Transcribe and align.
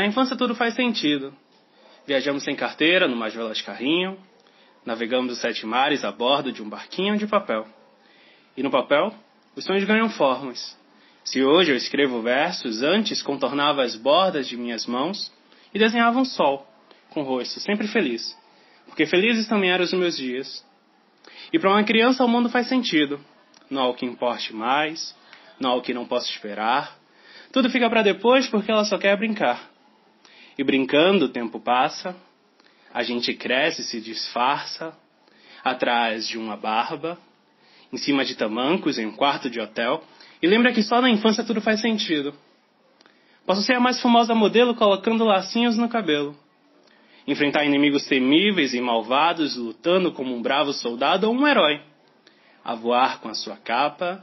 Na 0.00 0.06
infância 0.06 0.34
tudo 0.34 0.54
faz 0.54 0.72
sentido. 0.72 1.30
Viajamos 2.06 2.42
sem 2.42 2.56
carteira, 2.56 3.06
mais 3.06 3.34
veloz 3.34 3.60
carrinho. 3.60 4.16
Navegamos 4.82 5.34
os 5.34 5.40
sete 5.40 5.66
mares 5.66 6.04
a 6.04 6.10
bordo 6.10 6.50
de 6.50 6.62
um 6.62 6.70
barquinho 6.70 7.18
de 7.18 7.26
papel. 7.26 7.68
E 8.56 8.62
no 8.62 8.70
papel, 8.70 9.12
os 9.54 9.62
sonhos 9.62 9.84
ganham 9.84 10.08
formas. 10.08 10.74
Se 11.22 11.44
hoje 11.44 11.72
eu 11.72 11.76
escrevo 11.76 12.22
versos, 12.22 12.82
antes 12.82 13.20
contornava 13.20 13.82
as 13.82 13.94
bordas 13.94 14.48
de 14.48 14.56
minhas 14.56 14.86
mãos 14.86 15.30
e 15.74 15.78
desenhava 15.78 16.18
um 16.18 16.24
sol, 16.24 16.66
com 17.10 17.20
o 17.20 17.24
rosto 17.24 17.60
sempre 17.60 17.86
feliz. 17.86 18.34
Porque 18.86 19.04
felizes 19.04 19.46
também 19.48 19.70
eram 19.70 19.84
os 19.84 19.92
meus 19.92 20.16
dias. 20.16 20.66
E 21.52 21.58
para 21.58 21.68
uma 21.68 21.84
criança 21.84 22.24
o 22.24 22.28
mundo 22.28 22.48
faz 22.48 22.68
sentido. 22.68 23.20
Não 23.68 23.82
há 23.82 23.88
o 23.90 23.94
que 23.94 24.06
importe 24.06 24.54
mais, 24.54 25.14
não 25.60 25.72
há 25.72 25.74
o 25.74 25.82
que 25.82 25.92
não 25.92 26.06
posso 26.06 26.30
esperar. 26.30 26.96
Tudo 27.52 27.68
fica 27.68 27.90
para 27.90 28.00
depois 28.00 28.48
porque 28.48 28.72
ela 28.72 28.86
só 28.86 28.96
quer 28.96 29.14
brincar. 29.18 29.68
E 30.60 30.62
brincando 30.62 31.24
o 31.24 31.28
tempo 31.30 31.58
passa, 31.58 32.14
a 32.92 33.02
gente 33.02 33.32
cresce 33.32 33.80
e 33.80 33.84
se 33.84 33.98
disfarça 33.98 34.94
atrás 35.64 36.28
de 36.28 36.36
uma 36.36 36.54
barba, 36.54 37.16
em 37.90 37.96
cima 37.96 38.26
de 38.26 38.34
tamancos 38.34 38.98
em 38.98 39.06
um 39.06 39.12
quarto 39.12 39.48
de 39.48 39.58
hotel, 39.58 40.04
e 40.42 40.46
lembra 40.46 40.70
que 40.70 40.82
só 40.82 41.00
na 41.00 41.08
infância 41.08 41.42
tudo 41.42 41.62
faz 41.62 41.80
sentido. 41.80 42.34
Posso 43.46 43.62
ser 43.62 43.72
a 43.72 43.80
mais 43.80 44.02
famosa 44.02 44.34
modelo 44.34 44.74
colocando 44.74 45.24
lacinhos 45.24 45.78
no 45.78 45.88
cabelo. 45.88 46.36
Enfrentar 47.26 47.64
inimigos 47.64 48.04
temíveis 48.04 48.74
e 48.74 48.82
malvados, 48.82 49.56
lutando 49.56 50.12
como 50.12 50.36
um 50.36 50.42
bravo 50.42 50.74
soldado 50.74 51.26
ou 51.26 51.34
um 51.34 51.48
herói. 51.48 51.80
A 52.62 52.74
voar 52.74 53.18
com 53.20 53.30
a 53.30 53.34
sua 53.34 53.56
capa, 53.56 54.22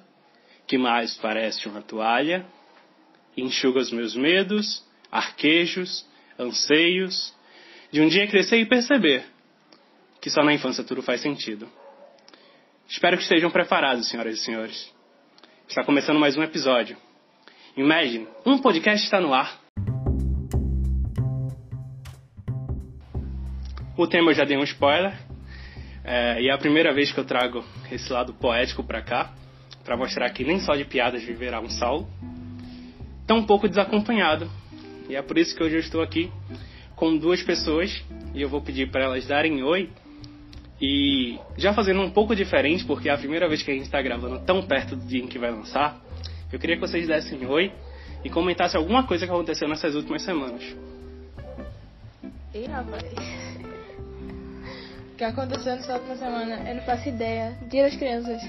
que 0.68 0.78
mais 0.78 1.18
parece 1.18 1.68
uma 1.68 1.82
toalha, 1.82 2.46
enxuga 3.36 3.80
os 3.80 3.92
meus 3.92 4.16
medos, 4.16 4.86
arquejos, 5.12 6.06
anseios, 6.38 7.34
de 7.92 8.02
um 8.02 8.08
dia 8.08 8.28
crescer 8.28 8.58
e 8.58 8.66
perceber 8.66 9.26
que 10.22 10.30
só 10.30 10.44
na 10.44 10.54
infância 10.54 10.84
tudo 10.84 11.02
faz 11.02 11.22
sentido. 11.22 11.68
Espero 12.88 13.18
que 13.18 13.24
estejam 13.24 13.50
preparados, 13.50 14.10
senhoras 14.10 14.36
e 14.36 14.44
senhores. 14.44 14.94
Está 15.68 15.84
começando 15.84 16.20
mais 16.20 16.38
um 16.38 16.44
episódio. 16.44 16.98
Imagine, 17.76 18.28
um 18.46 18.58
podcast 18.58 19.04
está 19.04 19.20
no 19.20 19.34
ar. 19.34 19.60
O 23.98 24.08
tema 24.08 24.32
eu 24.32 24.36
já 24.36 24.46
dei 24.46 24.58
um 24.58 24.64
spoiler, 24.64 25.18
é, 26.04 26.42
e 26.42 26.50
é 26.50 26.54
a 26.54 26.58
primeira 26.58 26.94
vez 26.94 27.12
que 27.12 27.20
eu 27.20 27.26
trago 27.26 27.64
esse 27.92 28.12
lado 28.14 28.34
poético 28.34 28.84
para 28.84 29.02
cá, 29.02 29.34
para 29.84 29.98
mostrar 29.98 30.30
que 30.30 30.44
nem 30.44 30.60
só 30.60 30.76
de 30.76 30.86
piadas 30.86 31.24
viverá 31.24 31.60
um 31.60 31.70
Saulo. 31.70 32.08
Tão 33.26 33.44
pouco 33.44 33.68
desacompanhado, 33.68 34.50
e 35.10 35.16
é 35.16 35.22
por 35.22 35.38
isso 35.38 35.56
que 35.56 35.64
hoje 35.64 35.76
eu 35.76 35.80
estou 35.80 36.02
aqui 36.02 36.32
com 36.96 37.16
duas 37.16 37.42
pessoas 37.42 38.04
e 38.34 38.42
eu 38.42 38.50
vou 38.50 38.62
pedir 38.62 38.92
para 38.92 39.06
elas 39.06 39.26
darem 39.26 39.64
oi. 39.64 39.90
E 40.82 41.40
já 41.58 41.74
fazendo 41.74 42.02
um 42.02 42.10
pouco 42.10 42.36
diferente, 42.36 42.86
porque 42.86 43.10
é 43.10 43.14
a 43.14 43.18
primeira 43.18 43.48
vez 43.48 43.64
que 43.64 43.72
a 43.72 43.74
gente 43.74 43.86
está 43.86 44.02
gravando 44.02 44.40
tão 44.40 44.62
perto 44.68 44.96
do 44.96 45.06
dia 45.06 45.24
em 45.24 45.28
que 45.28 45.40
vai 45.40 45.52
lançar, 45.52 46.00
eu 46.52 46.60
queria 46.60 46.76
que 46.76 46.82
vocês 46.82 47.08
dessem 47.08 47.46
oi 47.46 47.72
e 48.24 48.30
comentassem 48.30 48.80
alguma 48.80 49.06
coisa 49.06 49.26
que 49.26 49.32
aconteceu 49.32 49.68
nessas 49.68 49.96
últimas 49.96 50.22
semanas. 50.24 50.64
Ih, 52.54 52.66
rapaz. 52.66 53.04
O 55.14 55.16
que 55.18 55.24
aconteceu 55.24 55.76
nessa 55.76 55.94
última 55.94 56.16
semana? 56.16 56.70
Eu 56.70 56.76
não 56.76 56.84
faço 56.84 57.10
ideia. 57.10 57.58
Dia 57.70 57.84
das 57.84 57.96
crianças. 57.96 58.42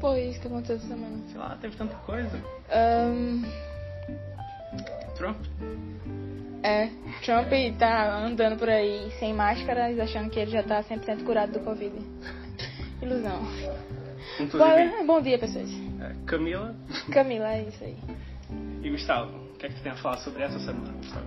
Foi 0.00 0.28
isso 0.28 0.40
que 0.40 0.46
aconteceu 0.46 0.76
essa 0.76 0.86
semana. 0.86 1.16
Sei 1.28 1.38
lá, 1.38 1.56
teve 1.60 1.76
tanta 1.76 1.94
coisa. 1.96 2.42
Um, 2.70 3.42
Trump? 5.14 5.36
é, 6.62 6.88
Trump 7.24 7.48
tá 7.78 8.16
andando 8.18 8.58
por 8.58 8.68
aí 8.68 9.10
sem 9.18 9.32
máscaras, 9.34 9.98
achando 9.98 10.30
que 10.30 10.38
ele 10.40 10.50
já 10.50 10.62
tá 10.62 10.82
100% 10.82 11.24
curado 11.24 11.52
do 11.52 11.60
Covid. 11.60 11.94
Ilusão. 13.02 13.40
Inclusive, 14.40 14.88
Bom, 15.00 15.06
bom 15.06 15.20
dia, 15.20 15.38
pessoas. 15.38 15.68
é, 16.00 16.14
Camila 16.26 16.74
Camila, 17.12 17.52
é 17.54 17.62
isso 17.62 17.84
aí. 17.84 17.96
e 18.82 18.90
Gustavo. 18.90 19.30
O 19.54 19.58
que 19.58 19.66
é 19.66 19.68
que 19.68 19.74
tu 19.76 19.82
tem 19.82 19.92
a 19.92 19.96
falar 19.96 20.16
sobre 20.18 20.42
essa 20.42 20.58
semana, 20.58 20.92
Gustavo? 20.92 21.26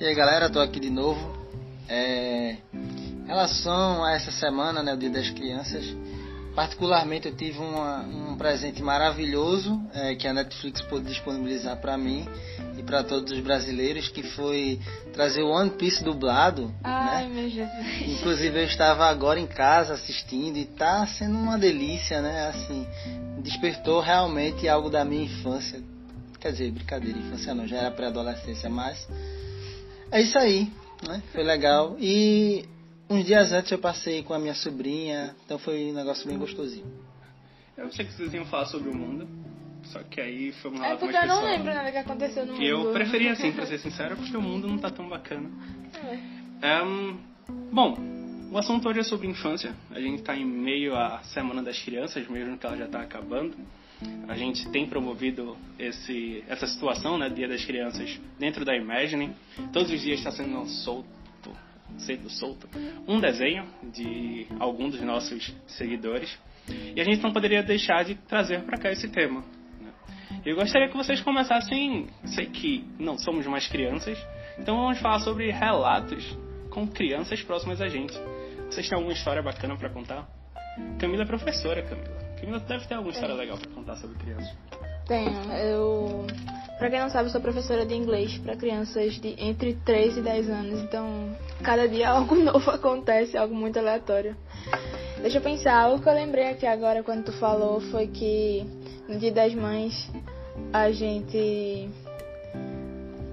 E 0.00 0.04
aí 0.04 0.14
galera, 0.14 0.50
tô 0.50 0.60
aqui 0.60 0.78
de 0.80 0.90
novo. 0.90 1.36
É, 1.88 2.56
em 2.74 3.26
relação 3.26 4.04
a 4.04 4.12
essa 4.12 4.30
semana, 4.30 4.82
né, 4.82 4.92
o 4.92 4.96
Dia 4.96 5.10
das 5.10 5.30
Crianças, 5.30 5.84
particularmente 6.58 7.28
eu 7.28 7.36
tive 7.36 7.60
uma- 7.60 8.00
um 8.00 8.36
presente 8.36 8.82
maravilhoso 8.82 9.80
é, 9.94 10.16
que 10.16 10.26
a 10.26 10.32
Netflix 10.32 10.82
pôde 10.82 11.06
disponibilizar 11.06 11.76
para 11.76 11.96
mim 11.96 12.26
e 12.76 12.82
para 12.82 13.04
todos 13.04 13.30
os 13.30 13.38
brasileiros, 13.38 14.08
que 14.08 14.24
foi 14.24 14.80
trazer 15.12 15.42
o 15.42 15.50
One 15.50 15.70
Piece 15.70 16.02
dublado. 16.02 16.74
Ai, 16.82 17.28
né? 17.28 17.42
meu 17.42 17.48
Jesus. 17.48 18.08
Inclusive 18.08 18.58
eu 18.58 18.64
estava 18.64 19.06
agora 19.06 19.38
em 19.38 19.46
casa 19.46 19.94
assistindo 19.94 20.56
e 20.56 20.64
tá 20.64 21.06
sendo 21.06 21.38
uma 21.38 21.56
delícia, 21.56 22.20
né? 22.20 22.48
Assim, 22.48 22.84
despertou 23.40 24.00
realmente 24.00 24.68
algo 24.68 24.90
da 24.90 25.04
minha 25.04 25.26
infância. 25.26 25.80
Quer 26.40 26.50
dizer, 26.50 26.72
brincadeira, 26.72 27.16
infância 27.20 27.54
não, 27.54 27.68
já 27.68 27.76
era 27.76 27.90
pré-adolescência, 27.92 28.68
mas 28.68 29.06
é 30.10 30.20
isso 30.20 30.36
aí, 30.36 30.72
né? 31.06 31.22
Foi 31.32 31.44
legal. 31.44 31.94
E 32.00 32.64
uns 33.08 33.24
dias 33.24 33.52
antes 33.52 33.70
eu 33.72 33.78
passei 33.78 34.22
com 34.22 34.34
a 34.34 34.38
minha 34.38 34.54
sobrinha, 34.54 35.34
então 35.44 35.58
foi 35.58 35.90
um 35.90 35.94
negócio 35.94 36.26
bem 36.26 36.38
gostosinho. 36.38 36.86
Eu 37.76 37.86
achei 37.86 38.04
que 38.04 38.12
vocês 38.12 38.32
iam 38.34 38.44
falar 38.46 38.66
sobre 38.66 38.88
o 38.90 38.94
mundo, 38.94 39.28
só 39.84 40.00
que 40.02 40.20
aí 40.20 40.52
foi 40.52 40.70
uma 40.70 40.86
É 40.86 40.96
porque 40.96 41.16
eu 41.16 41.26
não 41.26 41.44
lembro 41.44 41.72
nada 41.72 41.90
que 41.90 41.98
aconteceu 41.98 42.44
no 42.44 42.52
mundo. 42.52 42.64
Eu 42.64 42.92
preferia 42.92 43.32
assim, 43.32 43.52
pra 43.52 43.64
ser 43.66 43.78
sincero, 43.78 44.16
porque 44.16 44.36
o 44.36 44.42
mundo 44.42 44.66
não 44.66 44.78
tá 44.78 44.90
tão 44.90 45.08
bacana. 45.08 45.48
É. 46.62 46.66
Ahn, 46.66 47.16
bom, 47.72 47.96
o 48.50 48.58
assunto 48.58 48.88
hoje 48.88 49.00
é 49.00 49.02
sobre 49.02 49.28
infância. 49.28 49.74
A 49.90 50.00
gente 50.00 50.20
está 50.20 50.36
em 50.36 50.44
meio 50.44 50.96
à 50.96 51.20
Semana 51.22 51.62
das 51.62 51.78
Crianças, 51.80 52.26
mesmo 52.28 52.58
que 52.58 52.66
ela 52.66 52.76
já 52.76 52.86
está 52.86 53.00
acabando. 53.00 53.56
A 54.28 54.36
gente 54.36 54.68
tem 54.70 54.86
promovido 54.86 55.56
esse, 55.78 56.44
essa 56.48 56.66
situação, 56.66 57.18
né, 57.18 57.28
Dia 57.28 57.48
das 57.48 57.64
Crianças, 57.64 58.18
dentro 58.38 58.64
da 58.64 58.76
Imagine. 58.76 59.32
Todos 59.72 59.90
os 59.90 60.00
dias 60.00 60.18
está 60.18 60.30
sendo 60.30 60.66
solto, 60.66 61.08
sendo 61.96 62.28
solto, 62.30 62.68
um 63.06 63.18
desenho 63.20 63.66
de 63.92 64.46
algum 64.58 64.88
dos 64.88 65.00
nossos 65.00 65.54
seguidores. 65.66 66.38
E 66.94 67.00
a 67.00 67.04
gente 67.04 67.22
não 67.22 67.32
poderia 67.32 67.62
deixar 67.62 68.04
de 68.04 68.14
trazer 68.14 68.62
para 68.62 68.78
cá 68.78 68.90
esse 68.90 69.08
tema. 69.08 69.42
né. 69.80 69.92
Eu 70.44 70.56
gostaria 70.56 70.88
que 70.88 70.96
vocês 70.96 71.20
começassem. 71.20 72.06
Sei 72.26 72.46
que 72.46 72.84
não 72.98 73.16
somos 73.18 73.46
mais 73.46 73.66
crianças, 73.66 74.18
então 74.58 74.76
vamos 74.76 74.98
falar 75.00 75.20
sobre 75.20 75.50
relatos 75.50 76.36
com 76.70 76.86
crianças 76.86 77.42
próximas 77.42 77.80
a 77.80 77.88
gente. 77.88 78.14
Vocês 78.66 78.88
têm 78.88 78.96
alguma 78.96 79.14
história 79.14 79.42
bacana 79.42 79.76
para 79.76 79.88
contar? 79.90 80.28
Camila 80.98 81.22
é 81.22 81.26
professora, 81.26 81.82
Camila. 81.82 82.18
Camila 82.38 82.60
deve 82.60 82.86
ter 82.86 82.94
alguma 82.94 83.12
história 83.12 83.34
legal 83.34 83.58
para 83.58 83.70
contar 83.70 83.96
sobre 83.96 84.18
crianças. 84.18 84.54
Tenho. 85.08 85.52
Eu. 85.54 86.26
Pra 86.78 86.90
quem 86.90 87.00
não 87.00 87.10
sabe, 87.10 87.30
sou 87.30 87.40
professora 87.40 87.84
de 87.84 87.94
inglês 87.94 88.38
pra 88.38 88.54
crianças 88.54 89.14
de 89.14 89.34
entre 89.42 89.74
3 89.84 90.18
e 90.18 90.20
10 90.20 90.50
anos. 90.50 90.80
Então, 90.82 91.34
cada 91.64 91.88
dia 91.88 92.10
algo 92.12 92.36
novo 92.36 92.70
acontece, 92.70 93.36
algo 93.36 93.54
muito 93.54 93.78
aleatório. 93.78 94.36
Deixa 95.20 95.38
eu 95.38 95.42
pensar. 95.42 95.90
O 95.92 96.00
que 96.00 96.08
eu 96.08 96.12
lembrei 96.12 96.50
aqui 96.50 96.66
agora 96.66 97.02
quando 97.02 97.24
tu 97.24 97.32
falou 97.32 97.80
foi 97.80 98.06
que 98.06 98.64
no 99.08 99.18
Dia 99.18 99.32
das 99.32 99.54
Mães 99.54 100.08
a 100.72 100.90
gente. 100.92 101.88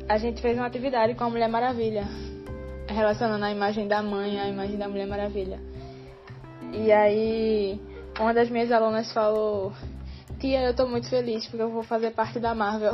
A 0.07 0.17
gente 0.17 0.41
fez 0.41 0.57
uma 0.57 0.67
atividade 0.67 1.13
com 1.13 1.25
a 1.25 1.29
Mulher 1.29 1.49
Maravilha. 1.49 2.07
Relacionando 2.87 3.43
a 3.43 3.51
imagem 3.51 3.87
da 3.87 4.01
mãe 4.01 4.39
à 4.39 4.47
imagem 4.47 4.77
da 4.77 4.87
Mulher 4.87 5.07
Maravilha. 5.07 5.59
E 6.71 6.91
aí, 6.91 7.79
uma 8.19 8.33
das 8.33 8.49
minhas 8.49 8.71
alunas 8.71 9.11
falou: 9.11 9.73
Tia, 10.39 10.61
eu 10.63 10.75
tô 10.75 10.87
muito 10.87 11.09
feliz 11.09 11.45
porque 11.47 11.61
eu 11.61 11.71
vou 11.71 11.83
fazer 11.83 12.11
parte 12.11 12.39
da 12.39 12.53
Marvel. 12.53 12.93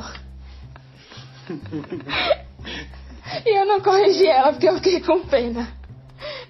e 3.45 3.59
eu 3.59 3.65
não 3.65 3.81
corrigi 3.81 4.27
ela 4.27 4.51
porque 4.51 4.69
eu 4.69 4.75
fiquei 4.75 5.01
com 5.01 5.25
pena. 5.27 5.67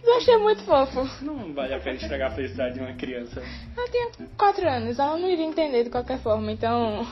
Eu 0.04 0.18
achei 0.18 0.38
muito 0.38 0.64
fofo. 0.64 1.24
Não 1.24 1.54
vale 1.54 1.74
a 1.74 1.80
pena 1.80 1.96
estragar 1.96 2.32
a 2.32 2.36
felicidade 2.36 2.74
de 2.74 2.80
uma 2.82 2.94
criança. 2.94 3.42
Ela 3.78 3.90
tinha 3.90 4.28
4 4.38 4.68
anos, 4.68 5.00
ela 5.00 5.18
não 5.18 5.30
iria 5.30 5.46
entender 5.46 5.84
de 5.86 5.90
qualquer 5.90 6.20
forma, 6.20 6.52
então. 6.52 7.08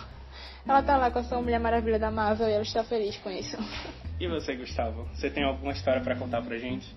Ela 0.68 0.84
tá 0.84 0.98
lá 0.98 1.10
com 1.10 1.20
a 1.20 1.24
sua 1.24 1.42
Mulher 1.42 1.60
Maravilha 1.60 1.98
da 1.98 2.12
Marvel 2.12 2.50
e 2.50 2.52
ela 2.52 2.62
está 2.62 2.84
feliz 2.84 3.18
com 3.18 3.32
isso. 3.32 3.58
E 4.20 4.28
você, 4.28 4.56
Gustavo? 4.56 5.08
Você 5.14 5.30
tem 5.30 5.44
alguma 5.44 5.72
história 5.72 6.02
para 6.02 6.16
contar 6.16 6.42
pra 6.42 6.58
gente? 6.58 6.94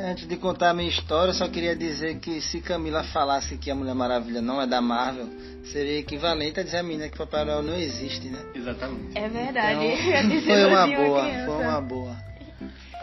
Antes 0.00 0.28
de 0.28 0.36
contar 0.36 0.70
a 0.70 0.74
minha 0.74 0.88
história, 0.88 1.30
eu 1.30 1.34
só 1.34 1.48
queria 1.48 1.74
dizer 1.74 2.20
que 2.20 2.40
se 2.40 2.60
Camila 2.60 3.02
falasse 3.02 3.58
que 3.58 3.68
a 3.68 3.74
Mulher 3.74 3.96
Maravilha 3.96 4.40
não 4.40 4.62
é 4.62 4.66
da 4.66 4.80
Marvel, 4.80 5.28
seria 5.64 5.98
equivalente 5.98 6.60
a 6.60 6.62
dizer 6.62 6.78
a 6.78 6.82
menina 6.84 7.08
que 7.08 7.18
Papai 7.18 7.44
Noel 7.44 7.64
não 7.64 7.74
existe, 7.76 8.28
né? 8.28 8.38
Exatamente. 8.54 9.18
É 9.18 9.28
verdade. 9.28 9.84
Então, 9.84 10.40
foi 10.42 10.64
uma 10.66 10.86
boa, 10.86 11.22
foi 11.44 11.64
uma 11.64 11.80
boa. 11.80 12.16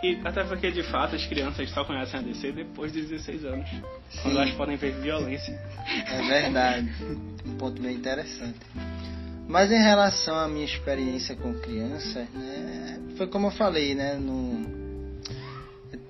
E 0.02 0.20
até 0.24 0.44
porque, 0.46 0.72
de 0.72 0.84
fato, 0.84 1.16
as 1.16 1.26
crianças 1.26 1.70
só 1.72 1.84
conhecem 1.84 2.20
a 2.20 2.24
DC 2.24 2.54
depois 2.54 2.94
de 2.94 3.02
16 3.02 3.44
anos. 3.44 3.70
Quando 4.22 4.34
Sim. 4.34 4.42
elas 4.42 4.52
podem 4.52 4.78
ver 4.78 4.94
violência. 5.02 5.60
É 6.08 6.22
verdade. 6.22 6.94
Um 7.46 7.58
ponto 7.58 7.82
bem 7.82 7.96
interessante. 7.96 8.60
Mas 9.48 9.70
em 9.70 9.84
relação 9.84 10.38
à 10.38 10.48
minha 10.48 10.66
experiência 10.66 11.36
com 11.36 11.54
crianças, 11.56 12.28
né, 12.30 13.00
foi 13.18 13.28
como 13.28 13.48
eu 13.48 13.52
falei, 13.52 13.94
né, 13.94 14.14
no, 14.16 14.85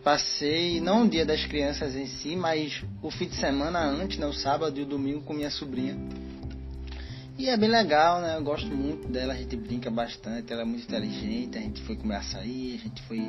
passei 0.06 0.80
não 0.80 1.04
o 1.04 1.10
dia 1.10 1.25
das 1.25 1.44
crianças 1.46 1.96
em 1.96 2.06
si, 2.06 2.36
mas 2.36 2.84
o 3.02 3.10
fim 3.10 3.25
de 3.28 3.36
semana 3.38 3.80
antes, 3.80 4.19
né, 4.19 4.28
o 4.28 4.34
sábado 4.34 4.80
e 4.80 4.84
o 4.84 4.86
domingo 4.86 5.22
com 5.22 5.34
minha 5.34 5.50
sobrinha. 5.50 5.98
E 7.40 7.50
é 7.50 7.57
bem 7.57 7.68
legal, 7.68 8.22
né? 8.22 8.38
Eu 8.38 8.44
gosto 8.44 8.68
muito 8.68 9.07
dela, 9.10 9.34
a 9.34 9.36
gente 9.36 9.57
brinca 9.57 9.90
bastante, 9.90 10.54
ela 10.54 10.62
é 10.62 10.66
muito 10.66 10.84
inteligente, 10.84 11.57
a 11.57 11.62
gente 11.62 11.81
foi 11.81 11.96
comer 11.96 12.18
açaí, 12.18 12.80
a 12.80 12.84
gente 12.84 13.02
foi 13.02 13.19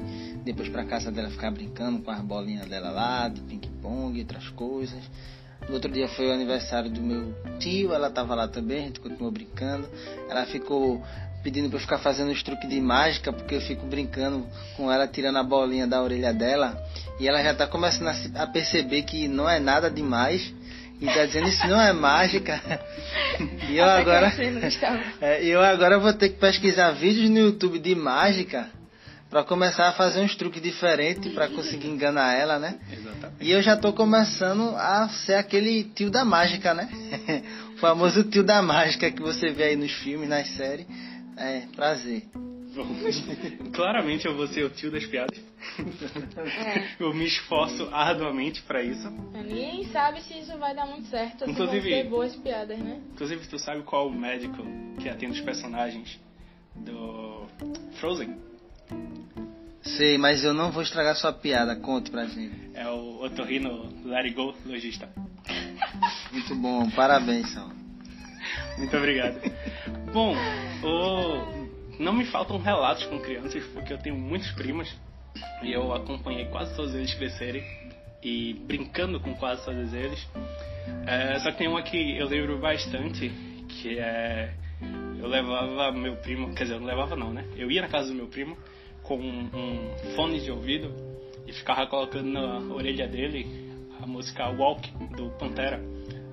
depois 0.45 0.69
pra 0.69 0.85
casa 0.85 1.11
dela 1.11 1.31
ficar 1.31 1.51
brincando 1.51 2.03
com 2.03 2.11
as 2.11 2.21
bolinhas 2.21 2.69
dela 2.69 2.91
lá, 2.91 3.29
de 3.29 3.41
ping-pong 3.41 4.17
e 4.17 4.21
outras 4.21 4.49
coisas. 4.51 5.03
No 5.67 5.75
outro 5.75 5.91
dia 5.91 6.07
foi 6.09 6.29
o 6.29 6.33
aniversário 6.33 6.91
do 6.91 7.01
meu 7.01 7.35
tio, 7.59 7.95
ela 7.95 8.11
tava 8.11 8.35
lá 8.35 8.47
também, 8.47 8.81
a 8.81 8.87
gente 8.87 9.01
continuou 9.01 9.33
brincando. 9.33 9.89
Ela 10.29 10.45
ficou 10.45 11.03
pedindo 11.47 11.69
para 11.69 11.77
eu 11.77 11.81
ficar 11.81 11.99
fazendo 11.99 12.33
os 12.33 12.43
truques 12.43 12.69
de 12.69 12.81
mágica, 12.81 13.33
porque 13.33 13.55
eu 13.55 13.61
fico 13.61 13.87
brincando 13.87 14.45
com 14.77 14.91
ela, 14.91 15.07
tirando 15.07 15.37
a 15.37 15.45
bolinha 15.45 15.87
da 15.87 16.03
orelha 16.03 16.35
dela. 16.35 16.77
E 17.21 17.29
ela 17.29 17.41
já 17.41 17.55
tá 17.55 17.69
começando 17.69 18.09
a 18.35 18.47
perceber 18.49 19.03
que 19.03 19.29
não 19.29 19.49
é 19.49 19.61
nada 19.61 19.89
demais. 19.89 20.53
E 21.01 21.07
tá 21.07 21.25
dizendo 21.25 21.47
isso 21.47 21.65
não 21.69 21.81
é 21.81 21.93
mágica. 21.93 22.61
E 23.69 23.77
eu 23.77 23.85
agora. 23.85 24.33
É, 25.21 25.45
eu 25.45 25.63
agora 25.63 25.99
vou 25.99 26.13
ter 26.13 26.31
que 26.31 26.39
pesquisar 26.39 26.93
vídeos 26.93 27.29
no 27.29 27.39
YouTube 27.39 27.79
de 27.79 27.95
mágica 27.95 28.69
para 29.29 29.45
começar 29.45 29.89
a 29.89 29.93
fazer 29.93 30.21
uns 30.21 30.35
truques 30.35 30.63
diferentes 30.63 31.33
para 31.33 31.49
conseguir 31.49 31.89
enganar 31.89 32.35
ela, 32.35 32.59
né? 32.59 32.77
Exatamente. 32.91 33.37
E 33.41 33.51
eu 33.51 33.61
já 33.61 33.77
tô 33.77 33.93
começando 33.93 34.75
a 34.77 35.09
ser 35.09 35.35
aquele 35.35 35.85
tio 35.85 36.11
da 36.11 36.25
mágica, 36.25 36.73
né? 36.73 36.89
o 37.75 37.79
famoso 37.79 38.25
tio 38.25 38.43
da 38.43 38.63
mágica 38.63 39.11
que 39.11 39.21
você 39.21 39.51
vê 39.51 39.65
aí 39.65 39.77
nos 39.77 39.93
filmes, 39.93 40.29
nas 40.29 40.49
séries. 40.57 40.87
É, 41.37 41.61
prazer. 41.75 42.25
Claramente 43.73 44.27
eu 44.27 44.37
vou 44.37 44.47
ser 44.49 44.65
o 44.65 44.71
tio 44.71 44.91
das 44.91 45.07
piadas. 45.07 45.39
É. 45.79 47.03
Eu 47.03 47.13
me 47.15 47.27
esforço 47.27 47.89
arduamente 47.93 48.63
para 48.63 48.83
isso. 48.83 49.11
Ninguém 49.33 49.85
sabe 49.91 50.21
se 50.23 50.39
isso 50.39 50.57
vai 50.59 50.75
dar 50.75 50.87
muito 50.87 51.09
certo 51.09 51.49
inclusive, 51.49 51.83
se 51.83 51.95
vão 51.95 52.03
ter 52.03 52.09
boas 52.09 52.37
piadas, 52.37 52.79
né? 52.79 53.01
Inclusive, 53.13 53.47
tu 53.47 53.59
sabe 53.59 53.83
qual 53.83 54.09
o 54.09 54.13
médico 54.13 54.63
que 55.01 55.09
atende 55.09 55.39
os 55.39 55.41
personagens 55.41 56.19
do 56.75 57.47
Frozen? 57.99 58.37
Sei, 59.83 60.19
mas 60.19 60.45
eu 60.45 60.53
não 60.53 60.71
vou 60.73 60.83
estragar 60.83 61.15
sua 61.17 61.33
piada. 61.33 61.77
Conte 61.77 62.11
pra 62.11 62.27
gente. 62.27 62.71
É 62.75 62.89
o 62.89 63.23
Otorrino 63.23 63.89
Let 64.05 64.27
It 64.27 64.35
Go, 64.35 64.55
lojista. 64.67 65.09
Muito 66.33 66.55
bom, 66.57 66.91
parabéns, 66.91 67.51
Sal. 67.51 67.71
Muito 68.77 68.97
obrigado. 68.97 69.41
Bom, 70.13 70.35
o... 70.83 72.03
não 72.03 72.13
me 72.13 72.25
faltam 72.27 72.59
relatos 72.59 73.05
com 73.07 73.19
crianças, 73.19 73.65
porque 73.75 73.93
eu 73.93 73.99
tenho 73.99 74.17
muitos 74.17 74.51
primos 74.53 74.95
e 75.63 75.73
eu 75.73 75.93
acompanhei 75.93 76.47
quase 76.47 76.75
todos 76.75 76.95
eles 76.95 77.13
crescerem 77.15 77.63
e 78.23 78.55
brincando 78.67 79.21
com 79.21 79.35
quase 79.35 79.65
todos 79.65 79.93
eles. 79.93 80.27
É, 81.07 81.39
só 81.41 81.51
que 81.51 81.59
tem 81.59 81.69
uma 81.69 81.83
que 81.83 82.17
eu 82.17 82.27
lembro 82.27 82.59
bastante, 82.59 83.31
que 83.69 83.99
é. 83.99 84.53
Eu 85.19 85.29
levava 85.29 85.91
meu 85.93 86.17
primo, 86.17 86.55
quer 86.55 86.65
dizer, 86.65 86.75
eu 86.75 86.81
não 86.81 86.87
levava 86.87 87.17
não, 87.17 87.33
né? 87.33 87.45
Eu 87.57 87.71
ia 87.71 87.81
na 87.81 87.89
casa 87.89 88.09
do 88.09 88.15
meu 88.15 88.27
primo 88.27 88.57
com 89.03 89.17
um, 89.17 89.49
um 89.55 90.15
fone 90.15 90.41
de 90.41 90.51
ouvido 90.51 90.93
e 91.47 91.53
ficava 91.53 91.87
colocando 91.87 92.29
na 92.29 92.59
orelha 92.75 93.09
dele 93.09 93.47
a 94.03 94.07
música 94.07 94.49
Walk 94.49 94.93
do 95.17 95.31
Pantera, 95.39 95.81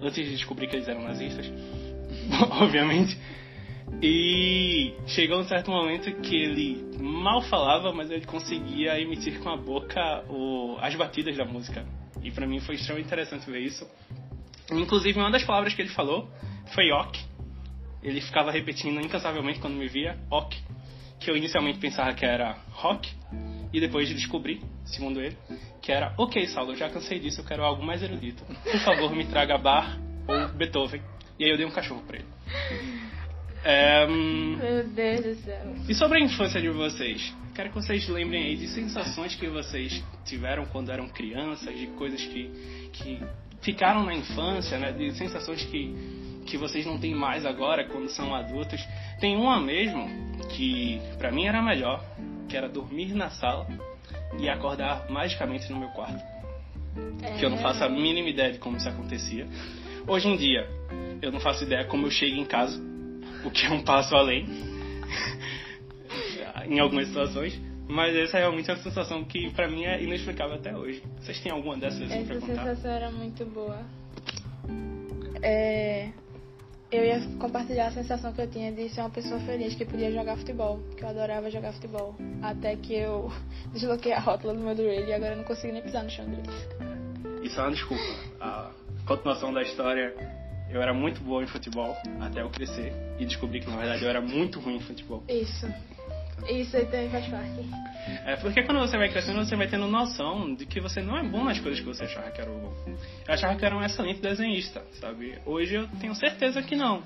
antes 0.02 0.26
de 0.26 0.32
descobrir 0.32 0.68
que 0.68 0.76
eles 0.76 0.88
eram 0.88 1.04
nazistas, 1.04 1.50
obviamente. 2.62 3.18
E 4.02 4.94
chegou 5.08 5.40
um 5.40 5.46
certo 5.46 5.72
momento 5.72 6.12
que 6.22 6.36
ele 6.36 6.98
mal 7.00 7.42
falava, 7.44 7.94
mas 7.94 8.10
ele 8.10 8.26
conseguia 8.26 9.00
emitir 9.00 9.40
com 9.40 9.50
a 9.50 9.58
boca 9.58 10.24
o, 10.30 10.78
as 10.82 10.96
batidas 10.96 11.38
da 11.38 11.46
música. 11.46 11.86
E 12.22 12.32
para 12.32 12.48
mim 12.48 12.60
foi 12.60 12.76
extremamente 12.76 13.08
interessante 13.08 13.50
ver 13.50 13.60
isso. 13.60 13.88
Inclusive, 14.72 15.20
uma 15.20 15.32
das 15.32 15.44
palavras 15.44 15.74
que 15.74 15.82
ele 15.82 15.90
falou 15.90 16.30
foi 16.74 16.92
ok. 16.92 17.22
Ele 18.02 18.20
ficava 18.22 18.52
repetindo 18.52 19.00
incansavelmente 19.00 19.60
quando 19.60 19.76
me 19.76 19.88
via 19.88 20.18
ok. 20.30 20.60
Que 21.20 21.32
eu 21.32 21.38
inicialmente 21.38 21.80
pensava 21.80 22.14
que 22.14 22.26
era 22.26 22.58
rock. 22.72 23.10
E 23.72 23.80
depois 23.80 24.08
descobri, 24.10 24.62
segundo 24.86 25.20
ele, 25.20 25.36
que 25.82 25.92
era 25.92 26.14
ok, 26.18 26.46
Saulo, 26.48 26.76
já 26.76 26.90
cansei 26.90 27.20
disso, 27.20 27.42
eu 27.42 27.46
quero 27.46 27.64
algo 27.64 27.84
mais 27.84 28.04
erudito. 28.04 28.44
Por 28.46 28.80
favor, 28.82 29.16
me 29.16 29.26
traga 29.26 29.58
Bach 29.58 29.98
ou 30.28 30.50
Beethoven. 30.50 31.02
E 31.40 31.46
aí 31.46 31.52
eu 31.52 31.58
dei 31.58 31.66
um 31.66 31.72
cachorro 31.72 32.04
pra 32.06 32.18
ele. 32.18 33.03
É, 33.64 34.06
Meu 34.06 34.88
Deus 34.90 35.22
do 35.22 35.36
céu. 35.36 35.76
E 35.88 35.96
sobre 35.96 36.20
a 36.20 36.22
infância 36.22 36.62
de 36.62 36.70
vocês? 36.70 37.34
Quero 37.56 37.70
que 37.70 37.76
vocês 37.76 38.08
lembrem 38.10 38.44
aí 38.44 38.58
de 38.58 38.68
sensações 38.68 39.36
que 39.36 39.48
vocês 39.48 40.04
tiveram 40.26 40.66
quando 40.66 40.92
eram 40.92 41.08
crianças, 41.08 41.78
de 41.78 41.88
coisas 41.88 42.22
que, 42.26 42.90
que 42.92 43.22
ficaram 43.62 44.04
na 44.04 44.14
infância, 44.14 44.78
né? 44.78 44.92
De 44.92 45.12
sensações 45.14 45.64
que, 45.64 45.96
que 46.46 46.58
vocês 46.58 46.86
não 46.86 46.98
têm 46.98 47.16
mais 47.16 47.46
agora 47.46 47.86
quando 47.86 48.10
são 48.10 48.36
adultos. 48.36 48.86
Tem 49.22 49.38
uma 49.38 49.62
mesmo 49.62 50.10
que 50.50 51.00
para 51.18 51.32
mim 51.32 51.46
era 51.46 51.62
melhor, 51.62 52.04
que 52.50 52.58
era 52.58 52.68
dormir 52.68 53.14
na 53.14 53.30
sala 53.30 53.68
e 54.40 54.50
acordar 54.50 55.10
magicamente 55.10 55.72
no 55.72 55.80
meu 55.80 55.90
quarto. 55.90 56.22
É. 57.22 57.38
Que 57.38 57.46
eu 57.46 57.50
não 57.50 57.60
faço 57.60 57.82
a 57.84 57.90
mínima 57.90 58.28
ideia 58.28 58.52
de 58.52 58.60
como 58.60 58.76
isso 58.76 58.90
acontecia. 58.90 59.48
Hoje 60.06 60.28
em 60.28 60.36
dia, 60.36 60.68
eu 61.22 61.32
não 61.32 61.40
faço 61.40 61.64
ideia 61.64 61.86
como 61.86 62.08
eu 62.08 62.12
chego 62.12 62.36
em 62.36 62.46
casa 62.46 62.93
o 63.44 63.52
que 63.52 63.66
é 63.66 63.72
um 63.72 63.84
passo 63.84 64.16
além 64.16 64.46
em 66.68 66.80
algumas 66.80 67.08
situações. 67.08 67.60
Mas 67.88 68.16
essa 68.16 68.38
é 68.38 68.42
realmente 68.42 68.70
é 68.72 68.74
uma 68.74 68.82
sensação 68.82 69.24
que 69.26 69.52
pra 69.52 69.68
mim 69.68 69.84
é 69.84 70.02
inexplicável 70.02 70.56
até 70.56 70.76
hoje. 70.76 71.04
Vocês 71.20 71.40
têm 71.42 71.52
alguma 71.52 71.78
dessas 71.78 72.10
Essa 72.10 72.24
pra 72.26 72.40
contar? 72.40 72.56
sensação 72.56 72.92
era 72.92 73.12
muito 73.12 73.46
boa. 73.46 73.80
É, 75.42 76.10
eu 76.90 77.04
ia 77.04 77.20
compartilhar 77.40 77.88
a 77.88 77.92
sensação 77.92 78.32
que 78.32 78.42
eu 78.42 78.50
tinha 78.50 78.72
de 78.72 78.88
ser 78.90 79.02
uma 79.02 79.10
pessoa 79.10 79.40
feliz 79.42 79.76
que 79.76 79.84
podia 79.84 80.12
jogar 80.12 80.38
futebol, 80.38 80.80
que 80.96 81.04
eu 81.04 81.10
adorava 81.10 81.50
jogar 81.50 81.74
futebol. 81.74 82.16
Até 82.42 82.76
que 82.78 82.94
eu 82.94 83.32
desloquei 83.74 84.14
a 84.14 84.20
rótula 84.20 84.54
do 84.54 84.62
meu 84.62 84.76
joelho 84.76 85.08
e 85.08 85.14
agora 85.14 85.34
eu 85.34 85.38
não 85.38 85.44
consigo 85.44 85.74
nem 85.74 85.82
pisar 85.82 86.04
no 86.04 86.10
chão 86.10 86.26
direito. 86.26 86.52
Isso 87.44 87.60
é 87.60 87.64
uma 87.64 87.72
desculpa. 87.72 88.04
A 88.40 88.72
continuação 89.06 89.52
da 89.52 89.62
história 89.62 90.16
eu 90.74 90.82
era 90.82 90.94
muito 90.94 91.22
boa 91.22 91.44
em 91.44 91.48
futebol 91.48 91.96
até 92.20 92.42
eu 92.42 92.50
crescer 92.50 92.92
e 93.20 93.26
descobri 93.26 93.60
que 93.60 93.70
na 93.70 93.78
verdade 93.78 94.04
eu 94.04 94.10
era 94.10 94.20
muito 94.20 94.60
ruim 94.60 94.78
em 94.78 94.82
futebol. 94.82 95.24
Isso. 95.30 95.68
Isso 96.50 96.76
aí 96.76 96.86
também 96.86 97.10
faz 97.10 97.26
parte. 97.28 97.70
É 98.26 98.36
porque 98.38 98.64
quando 98.64 98.80
você 98.80 98.98
vai 98.98 99.10
crescendo, 99.10 99.46
você 99.46 99.56
vai 99.56 99.68
tendo 99.68 99.88
noção 99.88 100.54
de 100.56 100.66
que 100.66 100.82
você 100.82 101.02
não 101.02 101.18
é 101.18 101.24
bom 101.24 101.44
nas 101.44 101.60
coisas 101.60 101.80
que 101.80 101.86
você 101.86 102.04
achava 102.04 102.32
que 102.32 102.42
era 102.42 102.50
bom. 102.50 102.74
Eu 103.28 103.34
achava 103.34 103.56
que 103.56 103.64
era 103.64 103.76
um 103.76 103.84
excelente 103.84 104.20
desenhista, 104.20 104.82
sabe? 105.00 105.38
Hoje 105.46 105.76
eu 105.76 105.88
tenho 106.02 106.14
certeza 106.16 106.62
que 106.62 106.76
não. 106.76 107.04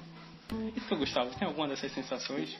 E 0.75 0.79
tu, 0.79 0.95
Gustavo, 0.95 1.29
tem 1.37 1.47
alguma 1.47 1.67
dessas 1.67 1.91
sensações? 1.91 2.57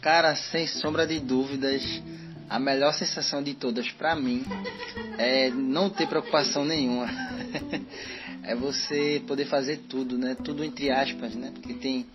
Cara, 0.00 0.34
sem 0.36 0.66
sombra 0.66 1.06
de 1.06 1.18
dúvidas, 1.18 1.82
a 2.48 2.58
melhor 2.58 2.94
sensação 2.94 3.42
de 3.42 3.54
todas 3.54 3.90
para 3.90 4.14
mim 4.14 4.44
é 5.18 5.50
não 5.50 5.90
ter 5.90 6.06
preocupação 6.06 6.64
nenhuma. 6.64 7.08
é 8.44 8.54
você 8.54 9.22
poder 9.26 9.46
fazer 9.46 9.78
tudo, 9.88 10.18
né? 10.18 10.36
Tudo 10.42 10.64
entre 10.64 10.90
aspas, 10.90 11.34
né? 11.34 11.50
Porque 11.52 11.74
tem 11.74 12.06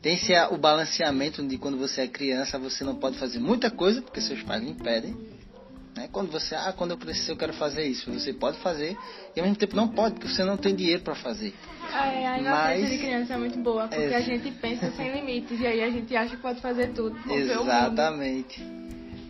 tem 0.00 0.16
se 0.16 0.32
o 0.50 0.56
balanceamento 0.56 1.44
de 1.44 1.58
quando 1.58 1.76
você 1.76 2.02
é 2.02 2.06
criança, 2.06 2.58
você 2.58 2.84
não 2.84 2.94
pode 2.94 3.18
fazer 3.18 3.38
muita 3.38 3.70
coisa 3.70 4.00
porque 4.00 4.20
seus 4.20 4.42
pais 4.42 4.62
lhe 4.62 4.70
impedem. 4.70 5.16
Né? 5.96 6.08
Quando 6.12 6.30
você, 6.30 6.54
ah, 6.54 6.72
quando 6.76 6.92
eu 6.92 6.96
crescer 6.98 7.32
eu 7.32 7.36
quero 7.36 7.52
fazer 7.54 7.84
isso, 7.84 8.10
você 8.12 8.32
pode 8.32 8.58
fazer 8.58 8.96
e 9.34 9.40
ao 9.40 9.46
mesmo 9.46 9.58
tempo 9.58 9.74
não 9.74 9.88
pode 9.88 10.14
porque 10.14 10.28
você 10.28 10.44
não 10.44 10.56
tem 10.56 10.74
dinheiro 10.74 11.02
para 11.02 11.14
fazer. 11.14 11.54
É, 11.92 12.26
a 12.26 12.38
inocência 12.38 12.50
Mas, 12.50 12.90
de 12.90 12.98
criança 12.98 13.34
é 13.34 13.36
muito 13.36 13.58
boa 13.58 13.88
porque 13.88 14.02
é, 14.02 14.16
a 14.16 14.20
gente 14.20 14.50
pensa 14.52 14.90
sem 14.92 15.12
limites 15.12 15.58
e 15.58 15.66
aí 15.66 15.82
a 15.82 15.90
gente 15.90 16.14
acha 16.14 16.36
que 16.36 16.42
pode 16.42 16.60
fazer 16.60 16.92
tudo. 16.92 17.18
Exatamente, 17.28 18.62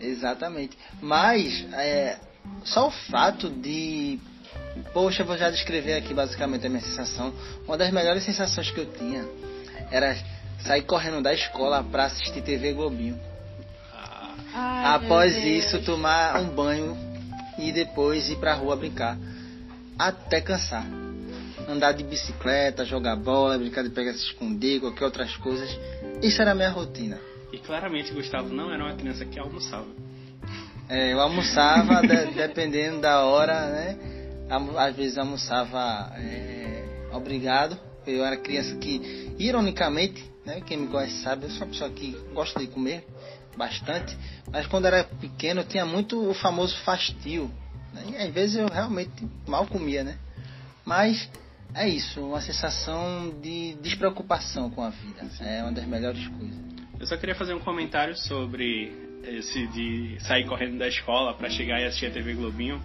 exatamente. 0.01 0.77
Mas 1.01 1.65
é, 1.73 2.19
só 2.65 2.89
o 2.89 2.91
fato 2.91 3.49
de 3.49 4.19
Poxa, 4.93 5.23
eu 5.23 5.27
vou 5.27 5.37
já 5.37 5.51
descrever 5.51 5.95
aqui 5.95 6.15
basicamente 6.15 6.67
a 6.67 6.71
minha 6.71 6.83
sensação. 6.83 7.33
Uma 7.67 7.77
das 7.77 7.91
melhores 7.91 8.23
sensações 8.25 8.71
que 8.71 8.81
eu 8.81 8.87
tinha 8.87 9.25
era 9.91 10.17
sair 10.61 10.83
correndo 10.83 11.23
da 11.23 11.33
escola 11.33 11.83
para 11.85 12.05
assistir 12.05 12.43
TV 12.43 12.73
Globinho. 12.73 13.19
Ai, 14.53 14.95
Após 14.95 15.37
isso, 15.45 15.83
tomar 15.83 16.41
um 16.41 16.49
banho 16.49 16.97
e 17.59 17.73
depois 17.73 18.29
ir 18.29 18.37
pra 18.37 18.55
rua 18.55 18.77
brincar. 18.77 19.19
Até 19.99 20.41
cansar. 20.41 20.87
Andar 21.69 21.93
de 21.93 22.05
bicicleta, 22.05 22.85
jogar 22.85 23.17
bola, 23.17 23.59
brincar 23.59 23.83
de 23.83 23.91
pegar 23.91 24.13
se 24.13 24.25
esconder, 24.25 24.81
qualquer 24.81 25.05
outras 25.05 25.37
coisas. 25.37 25.69
Isso 26.23 26.41
era 26.41 26.53
a 26.53 26.55
minha 26.55 26.71
rotina. 26.71 27.19
E 27.53 27.59
claramente 27.59 28.13
Gustavo 28.13 28.49
não 28.49 28.73
era 28.73 28.85
uma 28.85 28.95
criança 28.95 29.25
que 29.25 29.39
almoçava. 29.39 29.87
É, 30.89 31.13
eu 31.13 31.21
almoçava 31.21 32.01
de, 32.03 32.35
dependendo 32.35 33.01
da 33.01 33.25
hora, 33.25 33.67
né? 33.69 34.16
Às 34.49 34.97
vezes 34.97 35.19
almoçava 35.19 36.13
é, 36.17 37.09
obrigado. 37.13 37.79
Eu 38.07 38.25
era 38.25 38.37
criança 38.37 38.77
que, 38.77 39.35
ironicamente, 39.39 40.25
né? 40.45 40.61
Quem 40.61 40.77
me 40.77 40.87
conhece 40.87 41.23
sabe, 41.23 41.45
eu 41.45 41.51
sou 41.51 41.63
uma 41.63 41.73
pessoa 41.73 41.91
que 41.91 42.13
gosta 42.33 42.61
de 42.61 42.69
comer 42.69 43.05
bastante, 43.57 44.17
mas 44.53 44.67
quando 44.67 44.87
era 44.87 45.03
pequeno 45.03 45.63
eu 45.63 45.65
tinha 45.65 45.85
muito 45.85 46.31
o 46.31 46.35
famoso 46.35 46.77
fastio. 46.85 47.51
Né? 47.93 48.05
E 48.11 48.17
às 48.17 48.33
vezes 48.33 48.57
eu 48.57 48.69
realmente 48.69 49.27
mal 49.47 49.67
comia, 49.67 50.05
né? 50.05 50.19
Mas 50.85 51.29
é 51.75 51.89
isso, 51.89 52.21
uma 52.25 52.41
sensação 52.41 53.35
de 53.43 53.75
despreocupação 53.83 54.71
com 54.71 54.83
a 54.83 54.91
vida. 54.91 55.29
É 55.41 55.63
uma 55.63 55.73
das 55.73 55.85
melhores 55.85 56.27
coisas. 56.29 56.57
Eu 56.99 57.07
só 57.07 57.17
queria 57.17 57.35
fazer 57.35 57.55
um 57.55 57.61
comentário 57.61 58.17
sobre 58.17 58.93
esse 59.25 59.67
de 59.69 60.17
sair 60.21 60.47
correndo 60.47 60.79
da 60.79 60.87
escola 60.87 61.35
para 61.35 61.51
chegar 61.51 61.81
e 61.81 61.85
assistir 61.85 62.07
a 62.07 62.11
TV 62.11 62.35
Globinho, 62.35 62.81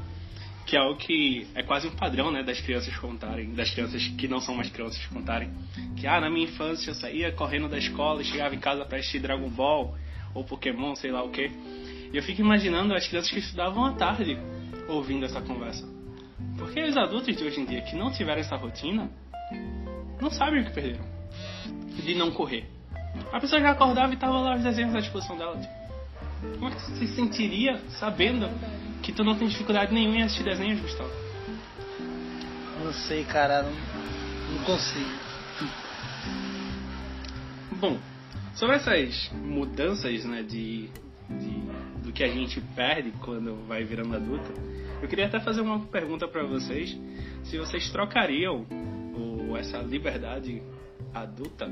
que 0.66 0.76
é 0.76 0.80
algo 0.80 0.98
que 0.98 1.48
é 1.56 1.64
quase 1.64 1.88
um 1.88 1.92
padrão, 1.92 2.32
né, 2.32 2.44
das 2.44 2.60
crianças 2.62 2.96
contarem, 2.98 3.54
das 3.54 3.72
crianças 3.72 4.08
que 4.18 4.28
não 4.28 4.40
são 4.40 4.56
mais 4.56 4.70
crianças 4.70 5.04
contarem, 5.08 5.52
que 5.98 6.08
ah, 6.08 6.22
na 6.22 6.30
minha 6.30 6.46
infância 6.46 6.92
eu 6.92 6.96
saía 6.96 7.32
correndo 7.32 7.68
da 7.68 7.78
escola 7.78 8.22
e 8.22 8.26
chegava 8.26 8.56
em 8.56 8.60
casa 8.60 8.86
para 8.86 8.98
assistir 8.98 9.20
Dragon 9.20 9.50
Ball 9.50 9.96
ou 10.34 10.44
Pokémon, 10.44 10.96
sei 10.96 11.12
lá 11.12 11.24
o 11.24 11.30
que. 11.30 11.52
E 12.14 12.18
eu 12.18 12.24
fico 12.24 12.42
imaginando 12.42 12.94
as 12.94 13.08
crianças 13.08 13.32
que 13.32 13.40
estudavam 13.40 13.86
à 13.86 13.94
tarde 13.94 14.38
ouvindo 14.88 15.26
essa 15.26 15.42
conversa. 15.42 15.88
Porque 16.58 16.82
os 16.84 16.98
adultos 16.98 17.36
de 17.36 17.44
hoje 17.44 17.60
em 17.60 17.66
dia 17.66 17.82
que 17.82 17.96
não 17.96 18.12
tiveram 18.12 18.42
essa 18.42 18.56
rotina 18.56 19.10
não 20.22 20.30
sabem 20.30 20.62
o 20.62 20.66
que 20.66 20.72
perderam 20.72 21.06
de 21.96 22.16
não 22.16 22.32
correr. 22.32 22.66
A 23.32 23.40
pessoa 23.40 23.62
já 23.62 23.72
acordava 23.72 24.14
e 24.14 24.18
tava 24.18 24.40
lá 24.40 24.56
os 24.56 24.64
desenhos 24.64 24.96
à 24.96 25.00
disposição 25.00 25.38
dela. 25.38 25.58
Tipo, 25.58 26.58
como 26.58 26.68
é 26.70 26.72
que 26.72 26.82
você 26.82 27.08
se 27.08 27.16
sentiria 27.16 27.78
sabendo 28.00 28.50
que 29.02 29.12
tu 29.12 29.24
não 29.24 29.36
tem 29.36 29.48
dificuldade 29.48 29.94
nenhuma 29.94 30.18
em 30.18 30.24
assistir 30.24 30.44
desenhos, 30.44 30.80
Gustavo? 30.80 31.10
Não 32.84 32.94
sei, 32.94 33.24
cara, 33.24 33.64
não, 33.64 33.72
não 33.72 34.64
consigo. 34.64 35.10
Bom, 37.80 37.98
sobre 38.54 38.76
essas 38.76 39.32
mudanças, 39.34 40.24
né, 40.26 40.44
de, 40.44 40.90
de 41.30 41.62
do 42.04 42.12
que 42.12 42.24
a 42.24 42.28
gente 42.28 42.60
perde 42.76 43.12
quando 43.24 43.66
vai 43.68 43.84
virando 43.84 44.16
adulto, 44.16 44.52
eu 45.02 45.08
queria 45.08 45.28
até 45.28 45.40
fazer 45.40 45.62
uma 45.62 45.80
pergunta 45.80 46.28
para 46.28 46.44
vocês, 46.44 46.98
se 47.44 47.58
vocês 47.58 47.90
trocariam 47.90 48.66
o, 49.16 49.56
essa 49.58 49.78
liberdade 49.80 50.62
adulta 51.14 51.70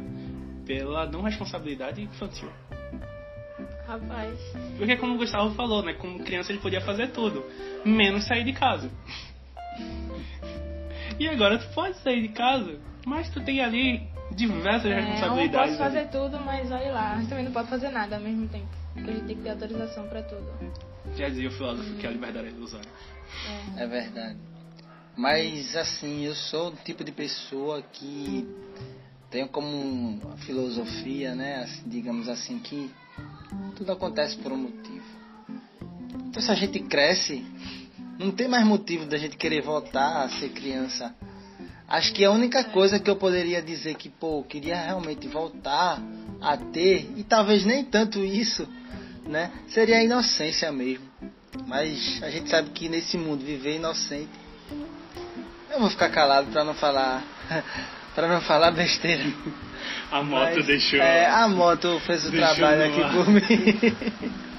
pela 0.65 1.05
não 1.05 1.21
responsabilidade 1.21 2.01
infantil. 2.01 2.49
Rapaz. 3.89 4.39
Porque 4.77 4.95
como 4.97 5.15
o 5.15 5.17
Gustavo 5.17 5.55
falou, 5.55 5.81
né? 5.83 5.93
Como 5.93 6.19
criança 6.23 6.51
ele 6.51 6.59
podia 6.61 6.79
fazer 6.81 7.07
tudo, 7.07 7.43
menos 7.83 8.25
sair 8.27 8.43
de 8.43 8.53
casa. 8.53 8.89
E 11.19 11.27
agora 11.27 11.57
tu 11.57 11.67
pode 11.73 11.97
sair 11.97 12.21
de 12.21 12.29
casa, 12.29 12.77
mas 13.05 13.29
tu 13.31 13.41
tem 13.41 13.61
ali 13.61 14.07
diversas 14.31 14.85
É, 14.91 14.99
eu 14.99 15.03
responsabilidades. 15.03 15.69
posso 15.75 15.83
fazer 15.83 15.99
ali. 15.99 16.07
tudo, 16.09 16.39
mas 16.39 16.71
olha 16.71 16.91
lá, 16.91 17.21
também 17.27 17.45
não 17.45 17.51
pode 17.51 17.67
fazer 17.67 17.89
nada 17.89 18.15
ao 18.17 18.21
mesmo 18.21 18.47
tempo. 18.47 18.67
Porque 18.93 19.09
a 19.09 19.13
gente 19.13 19.25
tem 19.25 19.35
que 19.37 19.41
ter 19.43 19.49
autorização 19.49 20.07
pra 20.07 20.21
tudo. 20.23 20.45
Já 21.15 21.27
dizia 21.29 21.49
o 21.49 21.51
filósofo 21.51 21.93
que 21.95 22.05
a 22.05 22.11
liberdade 22.11 22.47
é 22.47 22.51
ilusória. 22.51 22.89
É. 23.77 23.83
É 23.83 23.87
verdade. 23.87 24.37
Mas 25.17 25.75
assim, 25.75 26.25
eu 26.25 26.35
sou 26.35 26.69
o 26.69 26.75
tipo 26.75 27.03
de 27.03 27.11
pessoa 27.11 27.81
que 27.81 28.47
tenho 29.29 29.47
como 29.49 30.21
filosofia, 30.37 31.35
né, 31.35 31.63
assim, 31.63 31.83
digamos 31.89 32.29
assim, 32.29 32.59
que 32.59 32.89
tudo 33.75 33.91
acontece 33.91 34.37
por 34.37 34.51
um 34.51 34.57
motivo. 34.57 35.05
Então 36.27 36.41
se 36.41 36.51
a 36.51 36.55
gente 36.55 36.79
cresce, 36.81 37.45
não 38.17 38.31
tem 38.31 38.47
mais 38.47 38.65
motivo 38.65 39.05
da 39.05 39.17
gente 39.17 39.37
querer 39.37 39.61
voltar 39.61 40.23
a 40.23 40.29
ser 40.29 40.49
criança. 40.49 41.15
Acho 41.87 42.13
que 42.13 42.23
a 42.23 42.31
única 42.31 42.63
coisa 42.65 42.99
que 42.99 43.09
eu 43.09 43.15
poderia 43.15 43.61
dizer 43.61 43.95
que, 43.95 44.09
pô, 44.09 44.39
eu 44.39 44.43
queria 44.43 44.75
realmente 44.75 45.27
voltar 45.27 45.99
a 46.39 46.55
ter, 46.55 47.11
e 47.15 47.23
talvez 47.23 47.65
nem 47.65 47.83
tanto 47.83 48.23
isso, 48.23 48.67
né, 49.25 49.51
seria 49.69 49.97
a 49.97 50.03
inocência 50.03 50.71
mesmo. 50.71 51.09
Mas 51.65 52.21
a 52.21 52.29
gente 52.29 52.49
sabe 52.49 52.69
que 52.69 52.87
nesse 52.87 53.17
mundo 53.17 53.43
viver 53.43 53.77
inocente. 53.77 54.29
Eu 55.71 55.79
vou 55.79 55.89
ficar 55.89 56.09
calado 56.09 56.51
pra 56.51 56.63
não 56.63 56.73
falar. 56.73 57.23
Para 58.15 58.27
não 58.27 58.41
falar 58.41 58.71
besteira. 58.71 59.23
A 60.11 60.23
moto 60.23 60.55
Mas, 60.55 60.65
deixou. 60.65 60.99
É, 60.99 61.27
a 61.27 61.47
moto 61.47 61.99
fez 62.05 62.25
o 62.25 62.31
trabalho 62.31 62.85
aqui 62.85 63.01
ar. 63.01 63.13
por 63.13 63.27
mim. 63.29 63.41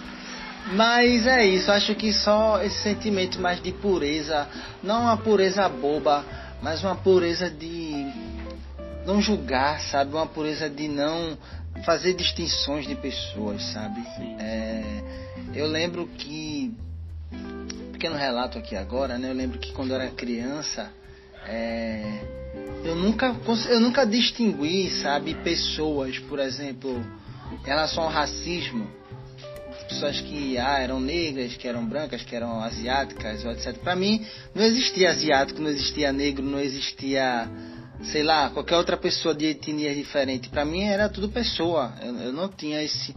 Mas 0.72 1.26
é 1.26 1.44
isso, 1.44 1.72
acho 1.72 1.94
que 1.96 2.12
só 2.12 2.62
esse 2.62 2.82
sentimento 2.82 3.40
mais 3.40 3.60
de 3.60 3.72
pureza, 3.72 4.46
não 4.82 5.02
uma 5.02 5.16
pureza 5.16 5.68
boba, 5.68 6.24
mas 6.62 6.84
uma 6.84 6.94
pureza 6.94 7.50
de 7.50 8.06
não 9.04 9.20
julgar, 9.20 9.80
sabe? 9.80 10.14
Uma 10.14 10.26
pureza 10.26 10.70
de 10.70 10.86
não 10.86 11.36
fazer 11.84 12.12
distinções 12.14 12.86
de 12.86 12.94
pessoas, 12.94 13.62
sabe? 13.72 14.00
É, 14.38 14.82
eu 15.54 15.66
lembro 15.66 16.06
que 16.06 16.72
pequeno 17.92 18.16
relato 18.16 18.56
aqui 18.58 18.76
agora, 18.76 19.18
né? 19.18 19.28
Eu 19.30 19.34
lembro 19.34 19.58
que 19.58 19.72
quando 19.72 19.90
eu 19.90 19.96
era 19.96 20.10
criança, 20.10 20.88
é, 21.46 22.39
eu 22.84 22.94
nunca 22.94 23.34
eu 23.68 23.80
nunca 23.80 24.04
distingui, 24.04 24.90
sabe, 24.90 25.34
pessoas, 25.34 26.18
por 26.18 26.38
exemplo, 26.38 27.04
em 27.52 27.66
relação 27.66 28.04
ao 28.04 28.10
racismo, 28.10 28.88
pessoas 29.88 30.20
que 30.20 30.56
ah, 30.58 30.78
eram 30.78 31.00
negras, 31.00 31.56
que 31.56 31.66
eram 31.66 31.84
brancas, 31.84 32.22
que 32.22 32.34
eram 32.34 32.60
asiáticas, 32.62 33.44
etc. 33.44 33.76
Para 33.78 33.96
mim 33.96 34.24
não 34.54 34.62
existia 34.64 35.10
asiático, 35.10 35.60
não 35.60 35.70
existia 35.70 36.12
negro, 36.12 36.44
não 36.44 36.60
existia 36.60 37.48
sei 38.02 38.22
lá, 38.22 38.48
qualquer 38.48 38.76
outra 38.76 38.96
pessoa 38.96 39.34
de 39.34 39.44
etnia 39.44 39.94
diferente. 39.94 40.48
Para 40.48 40.64
mim 40.64 40.84
era 40.84 41.06
tudo 41.08 41.28
pessoa. 41.28 41.92
Eu, 42.00 42.16
eu 42.16 42.32
não 42.32 42.48
tinha 42.48 42.82
esse 42.82 43.14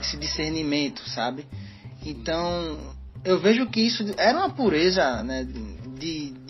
esse 0.00 0.16
discernimento, 0.16 1.08
sabe? 1.08 1.46
Então, 2.04 2.94
eu 3.24 3.38
vejo 3.38 3.66
que 3.66 3.80
isso 3.80 4.04
era 4.16 4.38
uma 4.38 4.50
pureza, 4.50 5.22
né, 5.22 5.46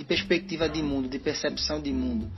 perspectiva 0.06 0.68
de 0.68 0.82
mundo, 0.82 1.08
de 1.08 1.18
percepção 1.18 1.80
de 1.80 1.92
mundo. 1.92 2.30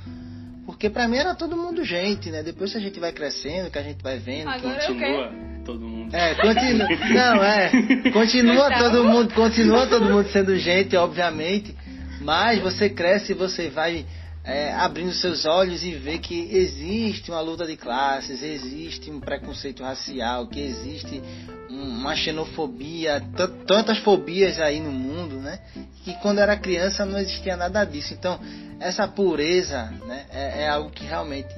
Porque 0.67 0.91
pra 0.91 1.09
mim 1.09 1.17
era 1.17 1.35
todo 1.35 1.57
mundo 1.57 1.83
gente, 1.83 2.31
né? 2.31 2.43
Depois 2.43 2.73
que 2.73 2.79
a 2.79 2.81
gente 2.81 3.01
vai 3.01 3.11
crescendo, 3.11 3.71
que 3.71 3.79
a 3.79 3.83
gente 3.83 4.03
vai 4.03 4.19
vendo, 4.19 4.51
que 4.51 4.67
Agora 4.67 4.83
eu 4.83 4.89
Continua 4.89 5.33
todo 5.65 5.81
mundo. 5.81 6.15
é, 6.15 6.35
continua. 6.35 6.89
Não, 7.09 7.45
é. 7.45 7.71
Continua 8.13 8.79
todo 8.79 9.05
mundo, 9.05 9.35
continua 9.35 9.87
todo 9.87 10.05
mundo 10.05 10.29
sendo 10.29 10.57
gente, 10.59 10.95
obviamente. 10.97 11.75
Mas 12.21 12.61
você 12.61 12.91
cresce 12.91 13.33
e 13.33 13.35
você 13.35 13.69
vai 13.69 14.05
é, 14.49 14.73
abrindo 14.73 15.13
seus 15.13 15.45
olhos 15.45 15.85
e 15.85 15.95
vê 15.95 16.19
que 16.19 16.49
existe 16.57 17.31
uma 17.31 17.41
luta 17.41 17.67
de 17.67 17.77
classes, 17.77 18.43
existe 18.43 19.11
um 19.11 19.21
preconceito 19.21 19.83
racial, 19.83 20.47
que 20.47 20.59
existe 20.59 21.23
um- 21.71 21.99
uma 21.99 22.17
xenofobia, 22.17 23.23
tantas 23.67 23.99
fobias 23.99 24.59
aí 24.59 24.81
no 24.81 24.91
mundo, 24.91 25.37
né? 25.37 25.59
Que 26.03 26.15
quando 26.23 26.39
era 26.39 26.57
criança 26.57 27.05
não 27.05 27.19
existia 27.19 27.57
nada 27.59 27.85
disso. 27.85 28.15
Então, 28.15 28.41
essa 28.81 29.07
pureza, 29.07 29.93
né, 30.07 30.25
é, 30.33 30.63
é 30.63 30.69
algo 30.69 30.89
que 30.91 31.05
realmente 31.05 31.55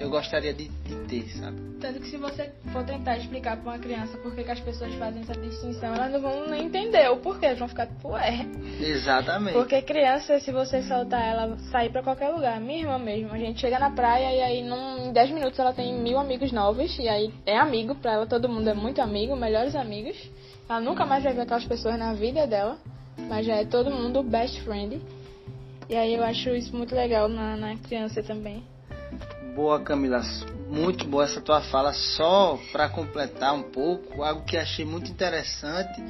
eu 0.00 0.08
gostaria 0.08 0.54
de, 0.54 0.68
de 0.68 0.94
ter, 1.06 1.28
sabe? 1.36 1.60
Tanto 1.78 2.00
que 2.00 2.08
se 2.08 2.16
você 2.16 2.50
for 2.72 2.82
tentar 2.84 3.18
explicar 3.18 3.58
pra 3.58 3.72
uma 3.72 3.78
criança 3.78 4.16
por 4.18 4.34
que, 4.34 4.42
que 4.42 4.50
as 4.50 4.60
pessoas 4.60 4.94
fazem 4.94 5.20
essa 5.20 5.34
distinção, 5.34 5.94
elas 5.94 6.10
não 6.10 6.20
vão 6.22 6.48
nem 6.48 6.64
entender 6.64 7.10
o 7.10 7.18
porquê, 7.18 7.46
elas 7.46 7.58
vão 7.58 7.68
ficar 7.68 7.86
tipo, 7.86 8.08
ué. 8.08 8.46
Exatamente. 8.80 9.52
Porque 9.52 9.82
criança, 9.82 10.40
se 10.40 10.50
você 10.50 10.82
soltar 10.82 11.22
ela 11.22 11.58
sair 11.70 11.90
pra 11.90 12.02
qualquer 12.02 12.30
lugar, 12.30 12.58
minha 12.58 12.80
irmã 12.80 12.98
mesmo, 12.98 13.32
a 13.32 13.38
gente 13.38 13.60
chega 13.60 13.78
na 13.78 13.90
praia 13.90 14.34
e 14.34 14.40
aí 14.40 14.62
num, 14.62 15.08
em 15.08 15.12
10 15.12 15.30
minutos 15.32 15.58
ela 15.58 15.72
tem 15.74 15.94
mil 15.94 16.18
amigos 16.18 16.50
novos, 16.50 16.98
e 16.98 17.06
aí 17.06 17.32
é 17.44 17.58
amigo, 17.58 17.94
pra 17.94 18.14
ela 18.14 18.26
todo 18.26 18.48
mundo 18.48 18.68
é 18.68 18.74
muito 18.74 19.02
amigo, 19.02 19.36
melhores 19.36 19.76
amigos. 19.76 20.16
Ela 20.66 20.80
nunca 20.80 21.04
mais 21.04 21.22
vai 21.22 21.34
ver 21.34 21.42
aquelas 21.42 21.64
pessoas 21.64 21.98
na 21.98 22.14
vida 22.14 22.46
dela, 22.46 22.78
mas 23.28 23.44
já 23.44 23.56
é 23.56 23.66
todo 23.66 23.90
mundo 23.90 24.22
best 24.22 24.62
friend. 24.62 24.98
E 25.90 25.96
aí 25.96 26.14
eu 26.14 26.24
acho 26.24 26.50
isso 26.50 26.74
muito 26.74 26.94
legal 26.94 27.28
na, 27.28 27.56
na 27.56 27.76
criança 27.76 28.22
também. 28.22 28.62
Boa, 29.54 29.80
Camila. 29.80 30.22
Muito 30.68 31.04
boa 31.06 31.24
essa 31.24 31.40
tua 31.40 31.60
fala. 31.60 31.92
Só 31.92 32.58
para 32.70 32.88
completar 32.88 33.52
um 33.54 33.62
pouco, 33.62 34.22
algo 34.22 34.44
que 34.44 34.56
achei 34.56 34.84
muito 34.84 35.10
interessante, 35.10 36.02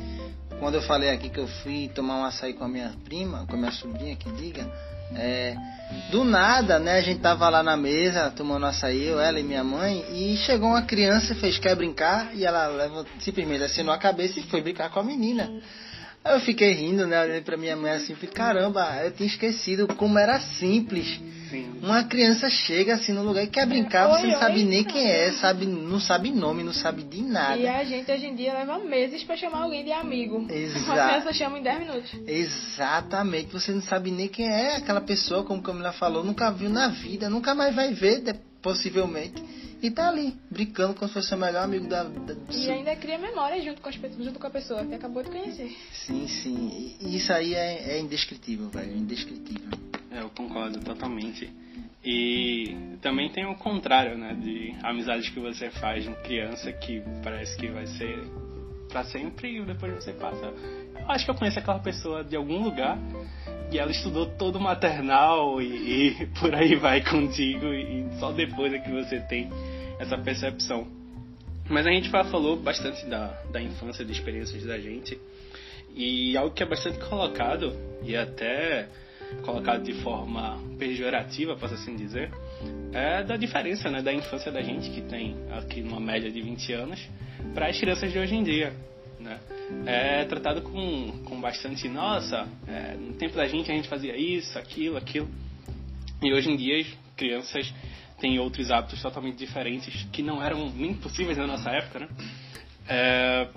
quando 0.59 0.75
eu 0.75 0.83
falei 0.83 1.11
aqui 1.11 1.31
que 1.31 1.41
eu 1.41 1.49
fui 1.49 1.91
tomar 1.95 2.17
um 2.17 2.25
açaí 2.25 2.53
com 2.53 2.65
a 2.65 2.69
minha 2.69 2.93
prima, 3.05 3.47
com 3.47 3.55
a 3.55 3.59
minha 3.59 3.73
sobrinha, 3.73 4.15
que 4.15 4.31
diga, 4.33 4.71
é, 5.17 5.57
do 6.11 6.23
nada, 6.23 6.79
né, 6.79 6.99
a 6.99 7.01
gente 7.01 7.21
tava 7.21 7.49
lá 7.49 7.63
na 7.63 7.77
mesa 7.77 8.31
tomando 8.31 8.67
açaí, 8.67 9.05
eu, 9.05 9.19
ela 9.19 9.41
e 9.41 9.43
minha 9.43 9.65
mãe, 9.65 10.05
e 10.11 10.37
chegou 10.37 10.69
uma 10.69 10.83
criança, 10.83 11.35
fez 11.35 11.59
quer 11.59 11.75
brincar, 11.75 12.35
e 12.35 12.45
ela 12.45 12.67
levou, 12.67 13.07
simplesmente 13.21 13.65
assinou 13.65 13.95
a 13.95 13.99
cabeça 13.99 14.39
e 14.39 14.43
foi 14.45 14.61
brincar 14.61 14.91
com 14.91 15.01
a 15.01 15.03
menina. 15.03 15.51
Aí 16.23 16.35
eu 16.35 16.41
fiquei 16.41 16.73
rindo, 16.73 17.07
né, 17.07 17.23
olhei 17.23 17.41
pra 17.41 17.57
minha 17.57 17.75
mãe 17.75 17.93
assim, 17.93 18.15
falei, 18.15 18.31
caramba, 18.31 19.03
eu 19.05 19.11
tinha 19.11 19.27
esquecido 19.27 19.87
como 19.95 20.19
era 20.19 20.39
simples. 20.39 21.19
Sim. 21.49 21.81
Uma 21.83 22.05
criança 22.05 22.49
chega 22.49 22.95
assim 22.95 23.13
no 23.13 23.25
lugar 23.25 23.43
e 23.43 23.49
quer 23.49 23.67
brincar, 23.67 24.07
você 24.07 24.27
Oi, 24.27 24.33
não 24.33 24.39
sabe 24.39 24.59
oi. 24.59 24.65
nem 24.65 24.85
quem 24.85 25.11
é, 25.11 25.33
sabe, 25.33 25.67
não 25.67 25.99
sabe 25.99 26.31
nome, 26.31 26.63
não 26.63 26.73
sabe 26.73 27.03
de 27.03 27.23
nada. 27.23 27.57
E 27.57 27.67
a 27.67 27.83
gente 27.83 28.13
hoje 28.13 28.27
em 28.27 28.35
dia 28.37 28.53
leva 28.53 28.79
meses 28.79 29.25
pra 29.25 29.37
chamar 29.37 29.63
alguém 29.63 29.83
de 29.83 29.91
amigo. 29.91 30.47
Exato. 30.49 30.85
Uma 30.85 31.09
criança 31.09 31.33
chama 31.33 31.59
em 31.59 31.63
10 31.63 31.81
minutos. 31.81 32.11
Exatamente, 32.27 33.53
você 33.53 33.73
não 33.73 33.83
sabe 33.83 34.11
nem 34.11 34.29
quem 34.29 34.47
é 34.47 34.77
aquela 34.77 35.01
pessoa, 35.01 35.43
como 35.43 35.63
Camila 35.63 35.93
falou, 35.93 36.23
nunca 36.23 36.51
viu 36.53 36.71
na 36.71 36.89
vida, 36.89 37.29
nunca 37.29 37.55
mais 37.55 37.75
vai 37.75 37.93
ver, 37.93 38.23
possivelmente. 38.63 39.43
E 39.83 39.91
tá 39.91 40.09
ali, 40.09 40.35
brincando 40.51 40.95
como 40.95 41.09
se 41.09 41.15
fosse 41.15 41.35
o 41.35 41.39
melhor 41.39 41.65
amigo 41.65 41.89
da. 41.89 42.05
da 42.05 42.35
e 42.53 42.71
ainda 42.71 42.95
cria 42.97 43.19
memória 43.19 43.63
junto 43.63 43.81
com, 43.81 43.89
as, 43.89 43.95
junto 43.95 44.39
com 44.39 44.47
a 44.47 44.51
pessoa 44.51 44.85
que 44.85 44.95
acabou 44.95 45.23
de 45.23 45.31
conhecer. 45.31 45.75
Sim, 45.93 46.29
sim. 46.29 46.97
E 47.01 47.17
isso 47.17 47.33
aí 47.33 47.55
é, 47.55 47.97
é 47.97 48.01
indescritível, 48.01 48.69
velho. 48.69 48.95
Indescritível. 48.95 49.71
É, 50.11 50.21
eu 50.21 50.31
concordo 50.31 50.81
totalmente. 50.81 51.51
E 52.05 52.97
também 53.01 53.31
tem 53.31 53.47
o 53.47 53.55
contrário, 53.55 54.19
né? 54.19 54.35
De 54.35 54.75
amizades 54.83 55.29
que 55.31 55.41
você 55.41 55.71
faz 55.71 56.07
com 56.07 56.15
criança 56.17 56.71
que 56.73 57.03
parece 57.23 57.57
que 57.57 57.69
vai 57.69 57.87
ser 57.87 58.23
para 58.91 59.05
sempre 59.05 59.57
e 59.57 59.65
depois 59.65 59.95
você 59.95 60.13
passa. 60.13 60.53
Eu 60.99 61.11
acho 61.11 61.25
que 61.25 61.31
eu 61.31 61.35
conheço 61.35 61.59
aquela 61.59 61.79
pessoa 61.79 62.23
de 62.23 62.37
algum 62.37 62.63
lugar 62.63 62.99
e 63.71 63.79
ela 63.79 63.91
estudou 63.91 64.27
todo 64.27 64.57
o 64.57 64.61
maternal 64.61 65.63
e, 65.63 66.09
e 66.09 66.27
por 66.39 66.55
aí 66.55 66.75
vai 66.75 67.03
contigo 67.03 67.67
e 67.67 68.07
só 68.19 68.33
depois 68.33 68.73
é 68.73 68.79
que 68.79 68.91
você 68.91 69.21
tem 69.21 69.49
essa 70.01 70.17
percepção. 70.17 70.89
Mas 71.69 71.87
a 71.87 71.91
gente 71.91 72.11
já 72.11 72.25
falou 72.25 72.57
bastante 72.57 73.07
da, 73.07 73.29
da 73.53 73.63
infância, 73.63 74.05
de 74.05 74.11
experiências 74.11 74.65
da 74.65 74.79
gente 74.79 75.17
e 75.95 76.37
algo 76.37 76.55
que 76.55 76.63
é 76.63 76.67
bastante 76.67 76.99
colocado 76.99 77.73
e 78.03 78.17
até 78.17 78.89
colocado 79.43 79.85
de 79.85 79.93
forma 80.03 80.59
pejorativa, 80.79 81.55
posso 81.57 81.75
assim 81.75 81.95
dizer, 81.95 82.33
é 82.93 83.23
da 83.23 83.37
diferença 83.37 83.89
né, 83.89 84.03
da 84.03 84.13
infância 84.13 84.51
da 84.51 84.63
gente, 84.63 84.91
que 84.91 85.03
tem 85.03 85.37
aqui 85.53 85.83
uma 85.83 86.01
média 86.01 86.31
de 86.31 86.41
20 86.41 86.73
anos, 86.73 87.09
para 87.55 87.69
as 87.69 87.79
crianças 87.79 88.11
de 88.11 88.19
hoje 88.19 88.35
em 88.35 88.43
dia. 88.43 88.73
Né? 89.21 89.39
É 89.87 90.25
tratado 90.25 90.63
com, 90.63 91.23
com 91.25 91.41
bastante, 91.41 91.89
nossa, 91.89 92.49
é, 92.67 92.97
no 92.97 93.13
tempo 93.13 93.37
da 93.37 93.47
gente 93.47 93.71
a 93.71 93.75
gente 93.75 93.89
fazia 93.89 94.17
isso, 94.17 94.59
aquilo, 94.59 94.97
aquilo. 94.97 95.29
E 96.23 96.33
hoje 96.33 96.51
em 96.51 96.57
dia 96.57 96.81
as 96.81 96.87
crianças 97.17 97.73
têm 98.21 98.39
outros 98.39 98.71
hábitos 98.71 99.01
totalmente 99.03 99.37
diferentes 99.37 100.07
que 100.13 100.23
não 100.23 100.43
eram 100.43 100.71
nem 100.71 100.95
possíveis 100.95 101.39
na 101.39 101.47
nossa 101.47 101.71
época, 101.71 102.01
né? 102.01 102.09
É, 102.89 103.49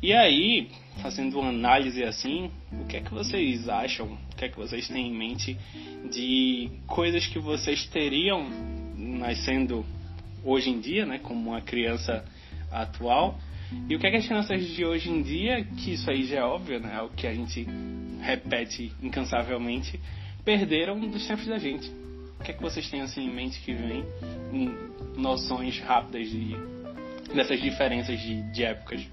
e 0.00 0.12
aí, 0.12 0.70
fazendo 1.02 1.40
uma 1.40 1.48
análise 1.48 2.04
assim, 2.04 2.50
o 2.72 2.86
que 2.86 2.96
é 2.96 3.00
que 3.00 3.12
vocês 3.12 3.68
acham? 3.68 4.06
O 4.32 4.36
que 4.36 4.44
é 4.44 4.48
que 4.48 4.56
vocês 4.56 4.86
têm 4.86 5.08
em 5.08 5.16
mente 5.16 5.56
de 6.10 6.70
coisas 6.86 7.26
que 7.26 7.38
vocês 7.38 7.84
teriam 7.86 8.48
nascendo 8.96 9.84
hoje 10.44 10.70
em 10.70 10.78
dia, 10.78 11.04
né, 11.04 11.18
como 11.18 11.50
uma 11.50 11.60
criança 11.60 12.24
atual? 12.70 13.38
E 13.88 13.96
o 13.96 13.98
que 13.98 14.06
é 14.06 14.10
que 14.10 14.16
as 14.16 14.26
crianças 14.26 14.64
de 14.68 14.84
hoje 14.84 15.10
em 15.10 15.20
dia, 15.20 15.64
que 15.64 15.94
isso 15.94 16.08
aí 16.08 16.24
já 16.24 16.38
é 16.38 16.44
óbvio, 16.44 16.78
né, 16.78 16.94
é 16.96 17.02
o 17.02 17.08
que 17.08 17.26
a 17.26 17.34
gente 17.34 17.66
repete 18.20 18.92
incansavelmente, 19.02 20.00
perderam 20.44 20.98
dos 21.00 21.26
tempos 21.26 21.46
da 21.46 21.58
gente? 21.58 21.90
O 22.40 22.44
que 22.44 22.52
é 22.52 22.54
que 22.54 22.62
vocês 22.62 22.88
têm 22.90 23.00
assim 23.00 23.26
em 23.26 23.34
mente 23.34 23.60
que 23.60 23.74
vem 23.74 24.04
noções 25.16 25.78
rápidas 25.80 26.28
de 26.30 26.56
dessas 27.34 27.60
diferenças 27.60 28.18
de, 28.20 28.42
de 28.52 28.64
épocas? 28.64 29.06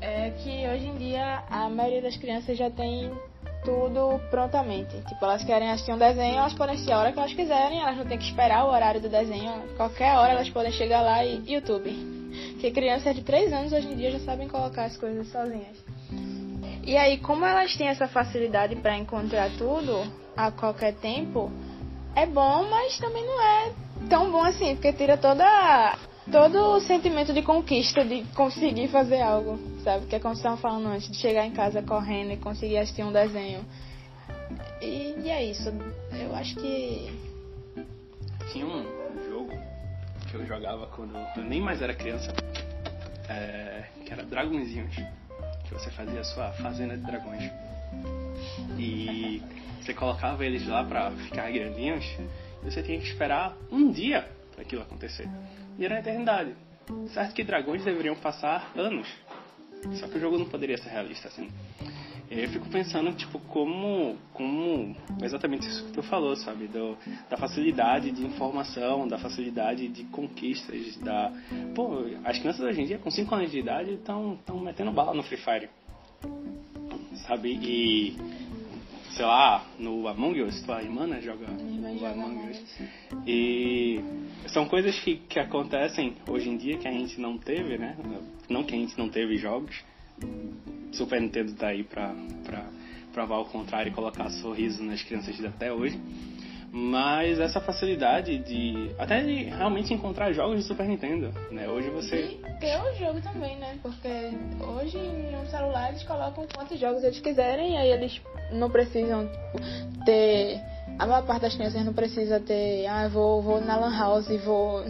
é 0.00 0.30
que 0.30 0.66
hoje 0.66 0.86
em 0.86 0.96
dia 0.96 1.44
a 1.50 1.68
maioria 1.68 2.02
das 2.02 2.16
crianças 2.16 2.56
já 2.56 2.70
tem 2.70 3.10
tudo 3.64 4.18
prontamente. 4.30 4.96
Tipo, 5.02 5.24
elas 5.24 5.44
querem 5.44 5.70
assistir 5.70 5.92
um 5.92 5.98
desenho, 5.98 6.38
elas 6.38 6.54
podem 6.54 6.74
assistir 6.74 6.92
a 6.92 6.98
hora 6.98 7.12
que 7.12 7.18
elas 7.18 7.32
quiserem, 7.32 7.80
elas 7.80 7.96
não 7.96 8.06
tem 8.06 8.16
que 8.16 8.24
esperar 8.24 8.64
o 8.64 8.70
horário 8.70 9.00
do 9.00 9.08
desenho. 9.08 9.52
Qualquer 9.76 10.16
hora 10.16 10.32
elas 10.32 10.48
podem 10.48 10.72
chegar 10.72 11.02
lá 11.02 11.24
e 11.24 11.42
YouTube. 11.52 11.90
Porque 12.52 12.70
crianças 12.70 13.14
de 13.14 13.22
3 13.22 13.52
anos 13.52 13.72
hoje 13.72 13.88
em 13.88 13.96
dia 13.96 14.10
já 14.12 14.20
sabem 14.20 14.48
colocar 14.48 14.84
as 14.84 14.96
coisas 14.96 15.28
sozinhas. 15.28 15.76
E 16.84 16.96
aí, 16.96 17.18
como 17.18 17.44
elas 17.44 17.76
têm 17.76 17.88
essa 17.88 18.08
facilidade 18.08 18.74
para 18.76 18.96
encontrar 18.96 19.50
tudo 19.58 20.02
a 20.36 20.50
qualquer 20.50 20.94
tempo, 20.94 21.52
é 22.14 22.26
bom, 22.26 22.68
mas 22.68 22.98
também 22.98 23.24
não 23.24 23.42
é 23.42 23.72
tão 24.08 24.30
bom 24.30 24.42
assim, 24.42 24.74
porque 24.74 24.92
tira 24.92 25.16
toda 25.16 25.98
todo 26.30 26.76
o 26.76 26.80
sentimento 26.80 27.32
de 27.32 27.42
conquista, 27.42 28.04
de 28.04 28.24
conseguir 28.34 28.88
fazer 28.88 29.20
algo, 29.20 29.58
sabe? 29.82 30.06
Que 30.06 30.16
é 30.16 30.20
como 30.20 30.34
estavam 30.34 30.58
falando 30.58 30.86
antes, 30.86 31.08
de 31.08 31.16
chegar 31.16 31.44
em 31.44 31.50
casa 31.50 31.82
correndo 31.82 32.32
e 32.32 32.36
conseguir 32.36 32.78
assistir 32.78 33.02
um 33.02 33.12
desenho. 33.12 33.64
E, 34.80 35.14
e 35.24 35.30
é 35.30 35.44
isso. 35.44 35.70
Eu 36.12 36.34
acho 36.34 36.54
que. 36.56 37.10
Tinha 38.52 38.66
um 38.66 38.84
jogo 39.28 39.52
que 40.28 40.34
eu 40.34 40.46
jogava 40.46 40.86
quando 40.88 41.16
eu 41.36 41.44
nem 41.44 41.60
mais 41.60 41.82
era 41.82 41.94
criança, 41.94 42.32
é, 43.28 43.84
que 44.04 44.12
era 44.12 44.24
Dragõezinhos. 44.24 44.94
Que 45.66 45.74
você 45.74 45.90
fazia 45.90 46.20
a 46.20 46.24
sua 46.24 46.50
fazenda 46.52 46.96
de 46.96 47.04
dragões. 47.04 47.50
E 48.78 49.42
você 49.80 49.94
colocava 49.94 50.44
eles 50.44 50.66
lá 50.66 50.84
pra 50.84 51.10
ficar 51.10 51.50
grandinhos 51.50 52.04
e 52.62 52.70
você 52.70 52.82
tinha 52.82 52.98
que 52.98 53.06
esperar 53.06 53.56
um 53.70 53.90
dia 53.90 54.28
para 54.52 54.62
aquilo 54.62 54.82
acontecer 54.82 55.28
e 55.78 55.84
era 55.84 55.96
a 55.96 56.00
eternidade. 56.00 56.54
Certo 57.14 57.34
que 57.34 57.42
dragões 57.42 57.84
deveriam 57.84 58.14
passar 58.16 58.70
anos. 58.76 59.08
Só 59.94 60.06
que 60.06 60.18
o 60.18 60.20
jogo 60.20 60.38
não 60.38 60.44
poderia 60.44 60.76
ser 60.76 60.90
realista 60.90 61.28
assim. 61.28 61.48
Eu 62.30 62.48
fico 62.48 62.68
pensando, 62.68 63.12
tipo, 63.12 63.40
como, 63.40 64.16
como 64.32 64.94
exatamente 65.20 65.66
isso 65.66 65.84
que 65.86 65.92
tu 65.92 66.02
falou, 66.02 66.36
sabe? 66.36 66.68
Do, 66.68 66.96
da 67.28 67.36
facilidade 67.36 68.12
de 68.12 68.24
informação, 68.24 69.08
da 69.08 69.18
facilidade 69.18 69.88
de 69.88 70.04
conquistas, 70.04 70.96
da... 70.98 71.32
Pô, 71.74 72.04
as 72.24 72.38
crianças 72.38 72.60
hoje 72.60 72.82
em 72.82 72.86
dia, 72.86 72.98
com 72.98 73.10
5 73.10 73.34
anos 73.34 73.50
de 73.50 73.58
idade, 73.58 73.94
estão 73.94 74.38
metendo 74.62 74.92
bala 74.92 75.12
no 75.12 75.24
Free 75.24 75.38
Fire. 75.38 75.68
Sabe? 77.26 77.58
E 77.62 78.16
sei 79.10 79.24
lá, 79.24 79.66
no 79.78 80.08
Among 80.08 80.42
Us, 80.42 80.62
tua 80.62 80.82
irmã 80.82 81.06
né, 81.06 81.20
joga 81.20 81.46
o 81.46 82.06
Among 82.06 82.50
Us. 82.50 82.80
E 83.26 84.00
são 84.48 84.66
coisas 84.66 84.98
que, 85.00 85.16
que 85.16 85.38
acontecem 85.38 86.14
hoje 86.28 86.48
em 86.48 86.56
dia 86.56 86.78
que 86.78 86.88
a 86.88 86.92
gente 86.92 87.20
não 87.20 87.36
teve, 87.36 87.76
né? 87.76 87.96
Não 88.48 88.64
que 88.64 88.74
a 88.74 88.78
gente 88.78 88.96
não 88.98 89.08
teve 89.08 89.36
jogos. 89.36 89.82
Super 90.92 91.20
Nintendo 91.20 91.52
tá 91.54 91.68
aí 91.68 91.82
pra, 91.82 92.14
pra 92.44 92.66
provar 93.12 93.38
o 93.38 93.44
contrário 93.44 93.90
e 93.90 93.94
colocar 93.94 94.30
sorriso 94.30 94.82
nas 94.82 95.02
crianças 95.02 95.42
até 95.44 95.72
hoje. 95.72 96.00
Mas 96.72 97.40
essa 97.40 97.60
facilidade 97.60 98.38
de. 98.38 98.94
até 98.96 99.20
de 99.22 99.44
realmente 99.44 99.92
encontrar 99.92 100.32
jogos 100.32 100.58
de 100.58 100.62
Super 100.62 100.86
Nintendo, 100.86 101.32
né? 101.50 101.68
Hoje 101.68 101.90
você. 101.90 102.38
E 102.46 102.60
ter 102.60 102.80
o 102.80 102.94
jogo 102.94 103.20
também, 103.20 103.56
né? 103.58 103.76
Porque 103.82 104.08
hoje 104.64 104.96
no 104.96 105.44
celular 105.50 105.88
eles 105.88 106.04
colocam 106.04 106.46
quantos 106.54 106.78
jogos 106.78 107.02
eles 107.02 107.18
quiserem 107.18 107.74
e 107.74 107.76
aí 107.76 107.90
eles 107.90 108.22
não 108.52 108.70
precisam 108.70 109.28
ter. 110.04 110.60
A 110.96 111.06
maior 111.06 111.26
parte 111.26 111.42
das 111.42 111.56
crianças 111.56 111.84
não 111.84 111.92
precisa 111.92 112.38
ter. 112.38 112.86
Ah, 112.86 113.08
vou, 113.08 113.42
vou 113.42 113.60
na 113.60 113.76
Lan 113.76 113.98
House 113.98 114.30
e 114.30 114.38
vou 114.38 114.84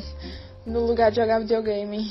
no 0.66 0.80
lugar 0.84 1.10
de 1.10 1.16
jogar 1.16 1.38
videogame. 1.38 2.10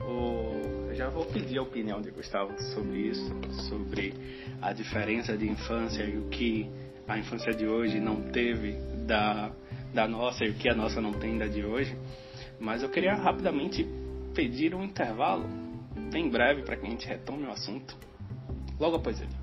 O... 0.00 0.92
Já 0.92 1.08
vou 1.08 1.24
pedir 1.24 1.58
a 1.58 1.62
opinião 1.62 2.02
de 2.02 2.10
Gustavo 2.10 2.60
sobre 2.74 2.98
isso, 2.98 3.32
sobre 3.68 4.12
a 4.60 4.72
diferença 4.72 5.36
de 5.36 5.48
infância 5.48 6.02
e 6.02 6.18
o 6.18 6.28
que 6.28 6.68
a 7.10 7.18
infância 7.18 7.52
de 7.52 7.66
hoje 7.66 7.98
não 7.98 8.30
teve 8.30 8.72
da, 9.04 9.50
da 9.92 10.06
nossa 10.06 10.44
e 10.44 10.50
o 10.50 10.54
que 10.54 10.68
a 10.68 10.74
nossa 10.74 11.00
não 11.00 11.12
tem 11.12 11.36
da 11.36 11.46
de 11.46 11.64
hoje. 11.64 11.96
Mas 12.60 12.82
eu 12.82 12.88
queria 12.88 13.14
rapidamente 13.14 13.84
pedir 14.32 14.74
um 14.74 14.84
intervalo, 14.84 15.44
bem 16.12 16.30
breve, 16.30 16.62
para 16.62 16.76
que 16.76 16.86
a 16.86 16.90
gente 16.90 17.06
retome 17.08 17.46
o 17.46 17.50
assunto, 17.50 17.96
logo 18.78 18.96
após 18.96 19.20
ele. 19.20 19.39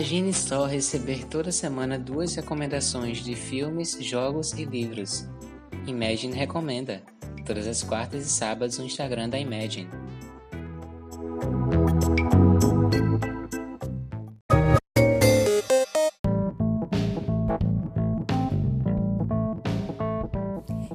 Imagine 0.00 0.32
só 0.32 0.64
receber 0.64 1.26
toda 1.26 1.52
semana 1.52 1.98
duas 1.98 2.34
recomendações 2.34 3.18
de 3.18 3.36
filmes, 3.36 3.98
jogos 4.00 4.54
e 4.54 4.64
livros. 4.64 5.28
Imagine 5.86 6.34
recomenda, 6.34 7.02
todas 7.44 7.66
as 7.66 7.82
quartas 7.82 8.24
e 8.24 8.30
sábados 8.30 8.78
no 8.78 8.86
Instagram 8.86 9.28
da 9.28 9.38
Imagine. 9.38 9.90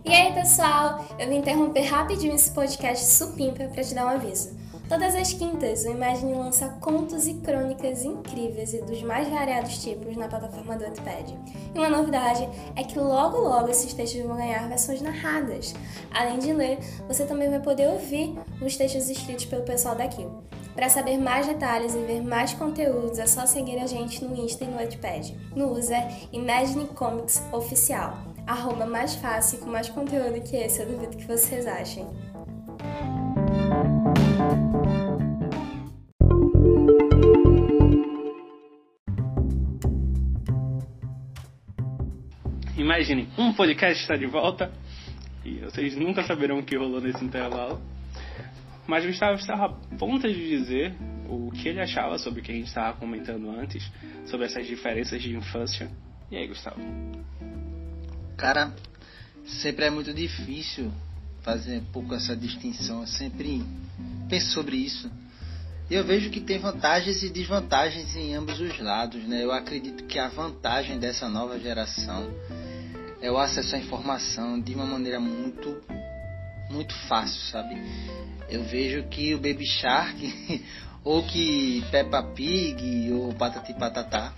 E 0.03 0.09
aí 0.09 0.33
pessoal, 0.33 1.05
eu 1.19 1.29
vim 1.29 1.37
interromper 1.37 1.83
rapidinho 1.83 2.33
esse 2.33 2.51
podcast 2.51 3.05
supimpa 3.05 3.65
para 3.65 3.83
te 3.83 3.93
dar 3.93 4.07
um 4.07 4.09
aviso. 4.09 4.64
Todas 4.87 5.15
as 5.15 5.33
quintas, 5.33 5.83
o 5.83 5.89
Imagine 5.89 6.35
lança 6.35 6.69
contos 6.79 7.27
e 7.27 7.33
crônicas 7.35 8.05
incríveis 8.05 8.71
e 8.71 8.81
dos 8.83 9.01
mais 9.01 9.27
variados 9.27 9.79
tipos 9.79 10.15
na 10.15 10.27
plataforma 10.27 10.77
do 10.77 10.83
Wattpad. 10.83 11.35
E 11.73 11.79
uma 11.79 11.89
novidade 11.89 12.47
é 12.75 12.83
que 12.83 12.99
logo 12.99 13.39
logo 13.39 13.69
esses 13.69 13.93
textos 13.93 14.21
vão 14.21 14.37
ganhar 14.37 14.69
versões 14.69 15.01
narradas. 15.01 15.73
Além 16.11 16.37
de 16.37 16.53
ler, 16.53 16.77
você 17.07 17.25
também 17.25 17.49
vai 17.49 17.59
poder 17.59 17.89
ouvir 17.89 18.37
os 18.61 18.77
textos 18.77 19.09
escritos 19.09 19.45
pelo 19.45 19.63
pessoal 19.63 19.95
daqui. 19.95 20.27
Para 20.75 20.87
saber 20.87 21.17
mais 21.17 21.47
detalhes 21.47 21.95
e 21.95 21.99
ver 21.99 22.21
mais 22.21 22.53
conteúdos, 22.53 23.17
é 23.17 23.25
só 23.25 23.47
seguir 23.47 23.79
a 23.79 23.87
gente 23.87 24.23
no 24.23 24.35
Insta 24.35 24.65
e 24.65 24.67
no 24.67 24.77
Wattpad. 24.77 25.35
No 25.55 25.71
user 25.71 26.05
Imagine 26.31 26.85
Comics 26.89 27.41
Oficial. 27.51 28.19
Arroba 28.45 28.85
mais 28.85 29.15
fácil 29.15 29.57
com 29.57 29.65
mais 29.65 29.89
conteúdo 29.89 30.39
que 30.41 30.55
esse, 30.55 30.79
eu 30.79 30.85
duvido 30.85 31.17
que 31.17 31.25
vocês 31.25 31.65
achem. 31.65 32.05
Imaginem, 42.95 43.27
um 43.37 43.51
podcast 43.51 44.01
está 44.01 44.15
de 44.15 44.25
volta 44.25 44.71
e 45.43 45.59
vocês 45.59 45.97
nunca 45.97 46.23
saberão 46.23 46.59
o 46.59 46.63
que 46.63 46.77
rolou 46.77 47.01
nesse 47.01 47.23
intervalo. 47.23 47.81
Mas 48.87 49.05
Gustavo 49.05 49.37
estava 49.37 49.65
a 49.65 49.97
ponto 49.97 50.25
de 50.27 50.49
dizer 50.49 50.95
o 51.27 51.51
que 51.51 51.67
ele 51.67 51.81
achava 51.81 52.17
sobre 52.17 52.39
o 52.39 52.43
que 52.43 52.53
a 52.53 52.55
gente 52.55 52.67
estava 52.67 52.97
comentando 52.97 53.49
antes, 53.49 53.91
sobre 54.27 54.45
essas 54.45 54.65
diferenças 54.65 55.21
de 55.21 55.35
infância. 55.35 55.89
E 56.31 56.37
aí, 56.37 56.47
Gustavo? 56.47 56.79
Cara, 58.37 58.73
sempre 59.45 59.85
é 59.85 59.89
muito 59.89 60.13
difícil 60.13 60.89
fazer 61.41 61.79
um 61.79 61.85
pouco 61.85 62.13
essa 62.15 62.35
distinção. 62.35 63.01
Eu 63.01 63.07
sempre 63.07 63.61
penso 64.29 64.51
sobre 64.51 64.77
isso. 64.77 65.11
Eu 65.91 66.03
vejo 66.03 66.29
que 66.29 66.39
tem 66.39 66.59
vantagens 66.59 67.21
e 67.23 67.29
desvantagens 67.29 68.15
em 68.15 68.33
ambos 68.33 68.59
os 68.59 68.79
lados, 68.79 69.21
né? 69.25 69.43
Eu 69.43 69.51
acredito 69.51 70.05
que 70.05 70.17
a 70.17 70.29
vantagem 70.29 70.97
dessa 70.97 71.27
nova 71.27 71.59
geração 71.59 72.33
é 73.21 73.31
o 73.31 73.37
acesso 73.37 73.75
à 73.75 73.79
informação 73.79 74.59
de 74.59 74.73
uma 74.75 74.85
maneira 74.85 75.19
muito 75.19 75.81
muito 76.69 76.93
fácil, 77.07 77.39
sabe? 77.51 77.75
Eu 78.49 78.63
vejo 78.63 79.03
que 79.03 79.33
o 79.33 79.37
Baby 79.37 79.65
Shark 79.65 80.63
ou 81.03 81.23
que 81.23 81.83
Peppa 81.91 82.23
Pig 82.23 83.11
ou 83.11 83.33
Patati 83.33 83.73
Patatá 83.73 84.33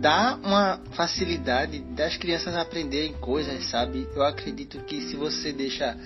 dá 0.00 0.38
uma 0.42 0.80
facilidade 0.92 1.80
das 1.94 2.16
crianças 2.16 2.54
aprenderem 2.56 3.12
coisas, 3.14 3.64
sabe? 3.66 4.08
Eu 4.14 4.22
acredito 4.22 4.80
que 4.84 5.00
se 5.02 5.16
você 5.16 5.52
deixa 5.52 5.96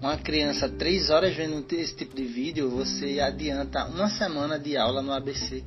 uma 0.00 0.16
criança 0.16 0.68
três 0.68 1.10
horas 1.10 1.34
vendo 1.34 1.64
esse 1.72 1.94
tipo 1.94 2.14
de 2.14 2.24
vídeo, 2.24 2.70
você 2.70 3.20
adianta 3.20 3.86
uma 3.86 4.08
semana 4.08 4.58
de 4.58 4.76
aula 4.76 5.02
no 5.02 5.12
ABC, 5.12 5.64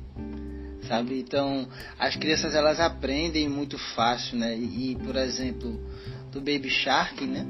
sabe? 0.88 1.20
Então, 1.20 1.68
as 1.98 2.16
crianças 2.16 2.54
elas 2.54 2.80
aprendem 2.80 3.48
muito 3.48 3.78
fácil, 3.94 4.38
né? 4.38 4.56
E, 4.56 4.96
por 5.04 5.16
exemplo, 5.16 5.78
do 6.32 6.40
Baby 6.40 6.70
Shark, 6.70 7.24
né? 7.26 7.46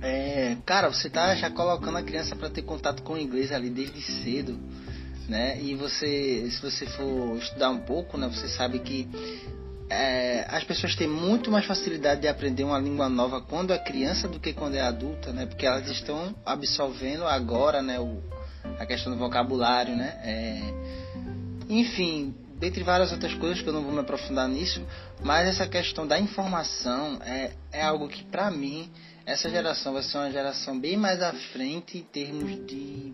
É, 0.00 0.56
cara, 0.64 0.88
você 0.88 1.10
tá 1.10 1.34
já 1.34 1.50
colocando 1.50 1.98
a 1.98 2.02
criança 2.02 2.36
para 2.36 2.48
ter 2.48 2.62
contato 2.62 3.02
com 3.02 3.14
o 3.14 3.18
inglês 3.18 3.50
ali 3.50 3.68
desde 3.68 4.00
cedo 4.00 4.58
né? 5.28 5.60
E 5.60 5.74
você, 5.74 6.48
se 6.50 6.62
você 6.62 6.86
for 6.86 7.36
estudar 7.38 7.70
um 7.70 7.78
pouco, 7.78 8.16
né, 8.16 8.28
você 8.28 8.48
sabe 8.48 8.78
que 8.78 9.08
é, 9.88 10.46
as 10.48 10.64
pessoas 10.64 10.94
têm 10.94 11.08
muito 11.08 11.50
mais 11.50 11.64
facilidade 11.64 12.22
de 12.22 12.28
aprender 12.28 12.64
uma 12.64 12.78
língua 12.78 13.08
nova 13.08 13.40
quando 13.40 13.72
é 13.72 13.78
criança 13.78 14.28
do 14.28 14.40
que 14.40 14.52
quando 14.52 14.74
é 14.74 14.80
adulta, 14.80 15.32
né? 15.32 15.46
Porque 15.46 15.66
elas 15.66 15.88
estão 15.88 16.34
absorvendo 16.44 17.24
agora, 17.26 17.82
né, 17.82 17.98
o, 17.98 18.20
a 18.78 18.86
questão 18.86 19.12
do 19.12 19.18
vocabulário, 19.18 19.96
né? 19.96 20.18
É, 20.22 21.05
enfim, 21.68 22.34
dentre 22.58 22.82
várias 22.82 23.12
outras 23.12 23.34
coisas 23.34 23.60
que 23.60 23.68
eu 23.68 23.72
não 23.72 23.82
vou 23.82 23.92
me 23.92 24.00
aprofundar 24.00 24.48
nisso, 24.48 24.84
mas 25.22 25.48
essa 25.48 25.66
questão 25.66 26.06
da 26.06 26.18
informação 26.18 27.18
é, 27.22 27.52
é 27.72 27.82
algo 27.82 28.08
que, 28.08 28.24
para 28.24 28.50
mim, 28.50 28.90
essa 29.24 29.50
geração 29.50 29.92
vai 29.92 30.02
ser 30.02 30.18
uma 30.18 30.30
geração 30.30 30.78
bem 30.78 30.96
mais 30.96 31.20
à 31.22 31.32
frente 31.32 31.98
em 31.98 32.02
termos 32.02 32.66
de 32.66 33.12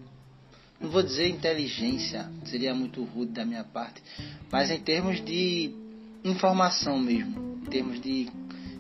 não 0.82 0.90
vou 0.90 1.02
dizer 1.02 1.28
inteligência, 1.28 2.28
seria 2.44 2.74
muito 2.74 3.04
rude 3.04 3.30
da 3.30 3.44
minha 3.44 3.62
parte, 3.62 4.02
mas 4.50 4.68
em 4.68 4.80
termos 4.80 5.24
de 5.24 5.72
informação 6.24 6.98
mesmo, 6.98 7.60
em 7.62 7.70
termos 7.70 8.00
de, 8.00 8.28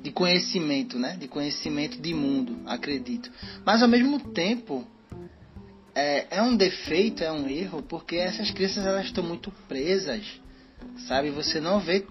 de 0.02 0.10
conhecimento, 0.10 0.98
né? 0.98 1.16
De 1.16 1.28
conhecimento 1.28 2.00
de 2.00 2.12
mundo, 2.12 2.58
acredito. 2.66 3.30
Mas 3.64 3.82
ao 3.82 3.88
mesmo 3.88 4.18
tempo 4.18 4.84
é, 5.94 6.26
é 6.30 6.42
um 6.42 6.56
defeito, 6.56 7.22
é 7.22 7.30
um 7.30 7.48
erro, 7.48 7.82
porque 7.82 8.16
essas 8.16 8.50
crianças 8.50 8.86
elas 8.86 9.06
estão 9.06 9.22
muito 9.24 9.50
presas, 9.68 10.24
sabe? 11.06 11.30
Você 11.30 11.60
não 11.60 11.80
vê 11.80 12.04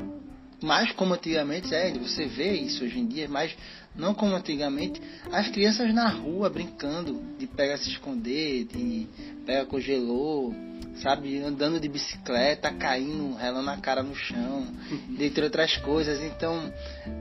mais 0.62 0.91
como 0.91 1.13
antigamente, 1.13 1.74
é, 1.74 1.91
você 1.94 2.26
vê 2.28 2.54
isso 2.54 2.84
hoje 2.84 3.00
em 3.00 3.08
dia, 3.08 3.28
mas 3.28 3.56
não 3.96 4.13
como 4.13 4.36
antigamente, 4.36 5.02
as 5.32 5.50
crianças 5.50 5.94
na 5.94 6.08
rua 6.08 6.50
brincando 6.50 7.22
de 7.38 7.48
pega 7.48 7.78
se 7.78 7.89
esconder, 7.89 8.65
de 8.65 9.08
pega 9.46 9.65
congelou, 9.65 10.54
sabe, 11.02 11.39
andando 11.41 11.80
de 11.80 11.89
bicicleta, 11.89 12.72
caindo, 12.72 13.36
relando 13.36 13.70
a 13.70 13.78
cara 13.78 14.04
no 14.04 14.15
chão, 14.15 14.67
dentre 15.17 15.44
outras 15.44 15.76
coisas. 15.78 16.22
Então, 16.22 16.72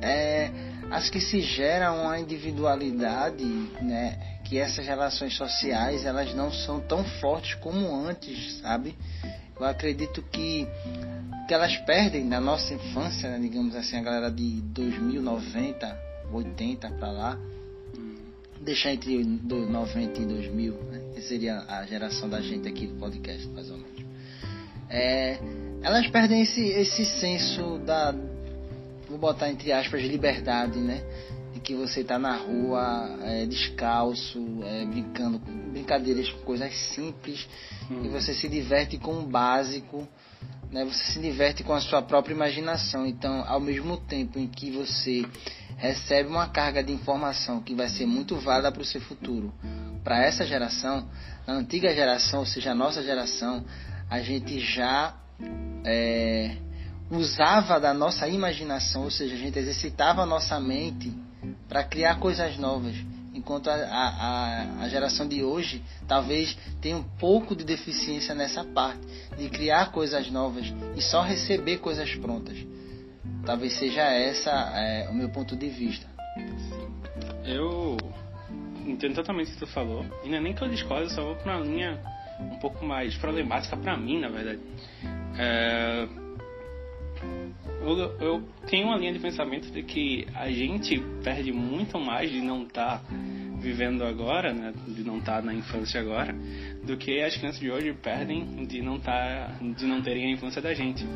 é, 0.03 0.51
acho 0.91 1.11
que 1.11 1.21
se 1.21 1.41
gera 1.41 1.93
uma 1.93 2.21
individualidade, 2.21 3.45
né, 3.45 4.40
que 4.51 4.59
essas 4.59 4.85
relações 4.85 5.37
sociais 5.37 6.05
elas 6.05 6.35
não 6.35 6.53
são 6.53 6.81
tão 6.81 7.05
fortes 7.05 7.55
como 7.55 7.95
antes, 8.05 8.59
sabe? 8.59 8.97
Eu 9.57 9.65
acredito 9.65 10.21
que 10.23 10.67
que 11.47 11.55
elas 11.55 11.77
perdem 11.79 12.25
na 12.25 12.41
nossa 12.41 12.75
infância, 12.75 13.31
né, 13.31 13.39
digamos 13.39 13.77
assim, 13.77 13.97
a 13.97 14.03
galera 14.03 14.29
de 14.29 14.61
2090 14.61 16.11
80 16.33 16.91
para 16.91 17.11
lá, 17.13 17.39
deixar 18.61 18.93
entre 18.93 19.23
90 19.25 20.21
e 20.21 20.25
2000, 20.27 20.75
né? 20.75 21.01
que 21.15 21.23
seria 21.23 21.61
a 21.69 21.87
geração 21.87 22.29
da 22.29 22.41
gente 22.41 22.67
aqui 22.67 22.89
do 22.89 22.95
podcast, 22.99 23.47
mais 23.49 23.71
ou 23.71 23.77
menos. 23.77 24.05
É, 24.89 25.39
elas 25.81 26.09
perdem 26.09 26.43
esse, 26.43 26.61
esse 26.61 27.05
senso 27.05 27.79
da, 27.79 28.13
vou 29.09 29.19
botar 29.19 29.49
entre 29.49 29.73
aspas, 29.73 30.03
liberdade, 30.03 30.79
né? 30.81 31.03
De 31.61 31.63
que 31.63 31.75
você 31.75 32.01
está 32.01 32.19
na 32.19 32.37
rua 32.37 33.19
é, 33.23 33.45
descalço, 33.45 34.39
é, 34.65 34.87
brincando, 34.87 35.39
brincadeiras 35.39 36.31
com 36.31 36.41
coisas 36.41 36.75
simples, 36.95 37.47
hum. 37.91 38.03
e 38.05 38.09
você 38.09 38.33
se 38.33 38.49
diverte 38.49 38.97
com 38.97 39.19
o 39.19 39.27
básico, 39.27 40.09
né? 40.73 40.85
Você 40.85 41.13
se 41.13 41.21
diverte 41.21 41.63
com 41.63 41.75
a 41.75 41.81
sua 41.81 42.01
própria 42.01 42.35
imaginação. 42.35 43.07
Então, 43.07 43.45
ao 43.47 43.61
mesmo 43.61 43.99
tempo 43.99 44.39
em 44.39 44.47
que 44.47 44.71
você 44.71 45.27
recebe 45.77 46.31
uma 46.31 46.49
carga 46.49 46.83
de 46.83 46.93
informação 46.93 47.61
que 47.61 47.75
vai 47.75 47.89
ser 47.89 48.07
muito 48.07 48.37
válida 48.37 48.73
para 48.73 48.83
o 48.83 48.85
seu 48.85 49.01
futuro. 49.01 49.53
Para 50.03 50.25
essa 50.25 50.47
geração, 50.47 51.09
a 51.47 51.53
antiga 51.53 51.93
geração, 51.95 52.41
ou 52.41 52.47
seja, 52.47 52.71
a 52.71 52.75
nossa 52.75 53.03
geração, 53.03 53.65
a 54.09 54.21
gente 54.21 54.61
já 54.61 55.15
é, 55.85 56.57
usava 57.11 57.79
da 57.79 57.93
nossa 57.93 58.27
imaginação, 58.29 59.03
ou 59.03 59.11
seja, 59.11 59.35
a 59.35 59.39
gente 59.39 59.59
exercitava 59.59 60.23
a 60.23 60.27
nossa 60.27 60.59
mente 60.59 61.13
para 61.71 61.85
criar 61.85 62.19
coisas 62.19 62.59
novas. 62.59 62.97
Enquanto 63.33 63.71
a, 63.71 63.75
a, 63.75 64.83
a, 64.83 64.89
geração 64.89 65.27
de 65.27 65.45
hoje 65.45 65.81
talvez 66.09 66.59
tenha 66.81 66.97
um 66.97 67.03
pouco 67.03 67.55
de 67.55 67.65
deficiência 67.65 68.35
nessa 68.35 68.65
parte, 68.65 69.01
de 69.39 69.49
criar 69.49 69.93
coisas 69.93 70.29
novas 70.33 70.67
e 70.97 71.01
só 71.01 71.23
receber 71.23 71.79
coisas 71.79 72.13
prontas. 72.17 72.59
Talvez 73.47 73.79
seja 73.79 74.03
essa 74.03 74.51
é, 74.51 75.09
o 75.09 75.15
meu 75.15 75.29
ponto 75.31 75.55
de 75.55 75.69
vista. 75.69 76.07
Eu 77.45 77.97
entendo 78.85 79.15
totalmente 79.15 79.51
o 79.51 79.53
que 79.53 79.59
tu 79.61 79.67
falou. 79.69 80.05
E 80.25 80.29
não 80.29 80.39
é 80.39 80.41
nem 80.41 80.53
que 80.53 80.63
eu 80.63 80.69
discordo, 80.69 81.09
só 81.09 81.23
vou 81.23 81.37
pra 81.37 81.57
uma 81.57 81.65
linha 81.65 82.01
um 82.41 82.59
pouco 82.59 82.85
mais 82.85 83.17
problemática 83.17 83.77
para 83.77 83.97
mim, 83.97 84.19
na 84.19 84.29
verdade. 84.29 84.61
É... 85.39 86.09
Eu, 87.81 87.99
eu, 88.21 88.43
tenho 88.67 88.89
uma 88.89 88.97
linha 88.99 89.13
de 89.13 89.19
pensamento 89.19 89.71
de 89.71 89.83
que 89.83 90.27
a 90.35 90.51
gente 90.51 91.01
perde 91.25 91.51
muito 91.51 91.99
mais 91.99 92.31
de 92.31 92.41
não 92.43 92.65
estar 92.65 92.99
tá 92.99 93.05
vivendo 93.59 94.05
agora, 94.05 94.53
né, 94.53 94.75
de 94.87 95.03
não 95.03 95.19
estar 95.19 95.37
tá 95.37 95.43
na 95.43 95.55
infância 95.55 95.99
agora, 95.99 96.35
do 96.85 96.97
que 96.97 97.23
as 97.23 97.37
crianças 97.37 97.59
de 97.59 97.71
hoje 97.71 97.93
perdem 97.95 98.67
de 98.67 98.83
não 98.83 99.01
tá, 99.01 99.59
de 99.77 99.87
não 99.87 100.03
terem 100.03 100.27
a 100.27 100.31
infância 100.31 100.61
da 100.61 100.75
gente. 100.75 101.07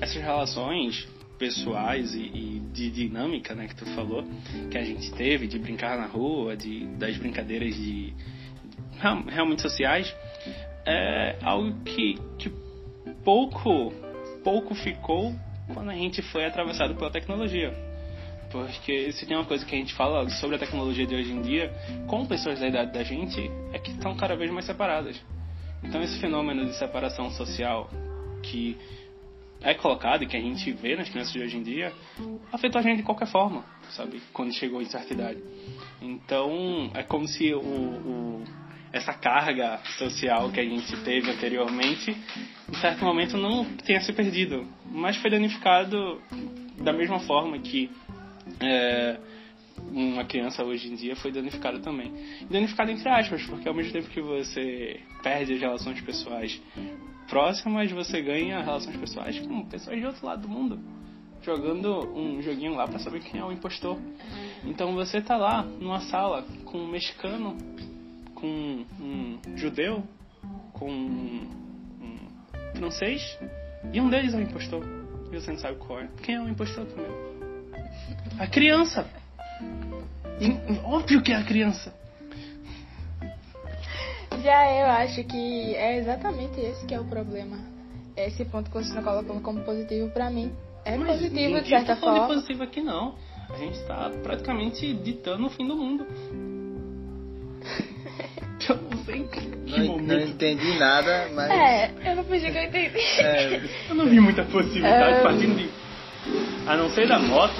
Essas 0.00 0.20
relações 0.20 1.08
pessoais 1.38 2.12
e, 2.14 2.22
e, 2.22 2.60
de 2.72 2.90
dinâmica, 2.90 3.54
né, 3.54 3.68
que 3.68 3.76
tu 3.76 3.86
falou, 3.94 4.24
que 4.68 4.76
a 4.76 4.84
gente 4.84 5.12
teve, 5.12 5.46
de 5.46 5.58
brincar 5.58 5.96
na 5.96 6.06
rua, 6.06 6.56
de, 6.56 6.86
das 6.96 7.16
brincadeiras 7.16 7.74
de, 7.74 8.10
de 8.10 8.14
realmente 9.28 9.62
sociais, 9.62 10.12
é 10.84 11.38
algo 11.40 11.72
que, 11.84 12.18
que 12.36 12.50
pouco, 13.24 13.92
pouco 14.42 14.74
ficou 14.74 15.34
quando 15.74 15.90
a 15.90 15.94
gente 15.94 16.22
foi 16.22 16.44
atravessado 16.44 16.94
pela 16.94 17.10
tecnologia. 17.10 17.72
Porque 18.50 19.12
se 19.12 19.26
tem 19.26 19.36
uma 19.36 19.46
coisa 19.46 19.64
que 19.64 19.74
a 19.74 19.78
gente 19.78 19.94
fala 19.94 20.28
sobre 20.30 20.56
a 20.56 20.58
tecnologia 20.58 21.06
de 21.06 21.14
hoje 21.14 21.32
em 21.32 21.40
dia, 21.40 21.72
com 22.08 22.26
pessoas 22.26 22.58
da 22.58 22.66
idade 22.66 22.92
da 22.92 23.02
gente, 23.04 23.40
é 23.72 23.78
que 23.78 23.92
estão 23.92 24.16
cada 24.16 24.34
vez 24.34 24.50
mais 24.50 24.66
separadas. 24.66 25.20
Então 25.82 26.02
esse 26.02 26.18
fenômeno 26.20 26.66
de 26.66 26.76
separação 26.76 27.30
social 27.30 27.88
que 28.42 28.76
é 29.62 29.74
colocado 29.74 30.24
e 30.24 30.26
que 30.26 30.36
a 30.36 30.40
gente 30.40 30.72
vê 30.72 30.96
nas 30.96 31.08
crianças 31.08 31.32
de 31.32 31.40
hoje 31.40 31.56
em 31.56 31.62
dia 31.62 31.92
afetou 32.52 32.78
a 32.78 32.82
gente 32.82 32.98
de 32.98 33.02
qualquer 33.02 33.28
forma, 33.28 33.64
sabe? 33.90 34.20
Quando 34.32 34.52
chegou 34.52 34.80
em 34.80 34.86
certa 34.86 35.12
idade. 35.12 35.42
Então, 36.00 36.90
é 36.94 37.02
como 37.02 37.28
se 37.28 37.52
o, 37.52 37.60
o, 37.60 38.44
essa 38.92 39.12
carga 39.12 39.78
social 39.98 40.50
que 40.50 40.60
a 40.60 40.64
gente 40.64 40.96
teve 41.04 41.30
anteriormente, 41.30 42.16
em 42.68 42.74
certo 42.74 43.04
momento, 43.04 43.36
não 43.36 43.64
tenha 43.76 44.00
se 44.00 44.12
perdido, 44.12 44.66
mas 44.90 45.16
foi 45.16 45.30
danificado 45.30 46.20
da 46.82 46.92
mesma 46.92 47.20
forma 47.20 47.58
que 47.58 47.90
é, 48.60 49.18
uma 49.90 50.24
criança 50.24 50.64
hoje 50.64 50.90
em 50.90 50.94
dia 50.94 51.16
foi 51.16 51.32
danificada 51.32 51.78
também. 51.80 52.12
Danificada 52.50 52.90
entre 52.90 53.08
aspas, 53.08 53.42
porque 53.44 53.68
ao 53.68 53.74
mesmo 53.74 53.92
tempo 53.92 54.08
que 54.08 54.20
você 54.20 55.00
perde 55.22 55.54
as 55.54 55.60
relações 55.60 56.00
pessoais 56.00 56.60
próximas, 57.28 57.90
você 57.92 58.20
ganha 58.20 58.60
relações 58.60 58.96
pessoais 58.96 59.38
com 59.38 59.64
pessoas 59.66 59.98
de 59.98 60.06
outro 60.06 60.26
lado 60.26 60.42
do 60.42 60.48
mundo. 60.48 60.78
jogando 61.42 62.06
um 62.14 62.42
joguinho 62.42 62.74
lá 62.74 62.86
pra 62.86 62.98
saber 62.98 63.20
quem 63.20 63.40
é 63.40 63.44
o 63.44 63.50
impostor. 63.50 63.98
Então 64.62 64.92
você 64.92 65.22
tá 65.22 65.38
lá 65.38 65.62
numa 65.62 66.00
sala 66.00 66.44
com 66.66 66.76
um 66.76 66.86
mexicano, 66.86 67.56
com 68.40 68.84
um 69.00 69.38
judeu, 69.56 70.02
com 70.72 70.90
um 70.90 71.48
francês, 72.74 73.38
e 73.92 74.00
um 74.00 74.08
deles 74.08 74.34
é 74.34 74.38
o 74.38 74.40
impostor. 74.40 74.84
E 75.30 75.38
você 75.38 75.52
não 75.52 75.58
sabe 75.58 75.76
qual 75.78 76.00
é. 76.00 76.08
Quem 76.22 76.34
é 76.36 76.40
o 76.40 76.48
impostor 76.48 76.86
também? 76.86 77.10
A 78.38 78.46
criança! 78.46 79.08
E, 80.40 80.78
óbvio 80.84 81.22
que 81.22 81.32
é 81.32 81.36
a 81.36 81.44
criança! 81.44 81.94
Já 84.42 84.72
eu 84.72 84.86
acho 84.86 85.22
que 85.24 85.74
é 85.74 85.98
exatamente 85.98 86.58
esse 86.60 86.86
que 86.86 86.94
é 86.94 87.00
o 87.00 87.04
problema. 87.04 87.58
Esse 88.16 88.44
ponto 88.44 88.70
que 88.70 88.76
você 88.76 88.88
está 88.88 89.02
colocando 89.02 89.40
como 89.42 89.60
positivo 89.62 90.10
pra 90.10 90.30
mim 90.30 90.52
é 90.84 90.96
Mas 90.96 91.20
positivo 91.20 91.60
de 91.60 91.68
certa 91.68 91.94
tá 91.94 92.00
forma. 92.00 92.26
positivo 92.26 92.62
aqui 92.62 92.80
não. 92.80 93.14
A 93.50 93.56
gente 93.56 93.78
tá 93.86 94.10
praticamente 94.22 94.94
ditando 94.94 95.46
o 95.46 95.50
fim 95.50 95.66
do 95.66 95.76
mundo. 95.76 96.06
Eu 98.68 98.76
não 98.76 99.04
sei 99.04 99.16
em 99.16 99.26
que 99.28 99.40
Não, 99.70 99.78
não 99.78 99.86
momento. 99.98 100.28
entendi 100.28 100.78
nada, 100.78 101.28
mas. 101.34 101.50
É, 101.50 101.90
eu 102.10 102.16
não 102.16 102.24
fingi 102.24 102.50
que 102.50 102.58
eu 102.58 102.62
entendi. 102.64 102.98
É, 103.20 103.60
Eu 103.88 103.94
não 103.94 104.06
vi 104.06 104.20
muita 104.20 104.44
possibilidade 104.44 105.18
É. 105.18 105.22
partindo 105.22 105.56
de. 105.56 105.70
A 106.66 106.76
não 106.76 106.90
ser 106.90 107.08
da 107.08 107.18
moto. 107.18 107.54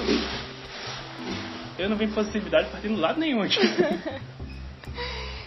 Eu 1.79 1.89
não 1.89 1.97
vi 1.97 2.07
possibilidade 2.07 2.69
partindo 2.69 2.95
de 2.95 3.01
lado 3.01 3.19
nenhum 3.19 3.41
aqui. 3.41 3.57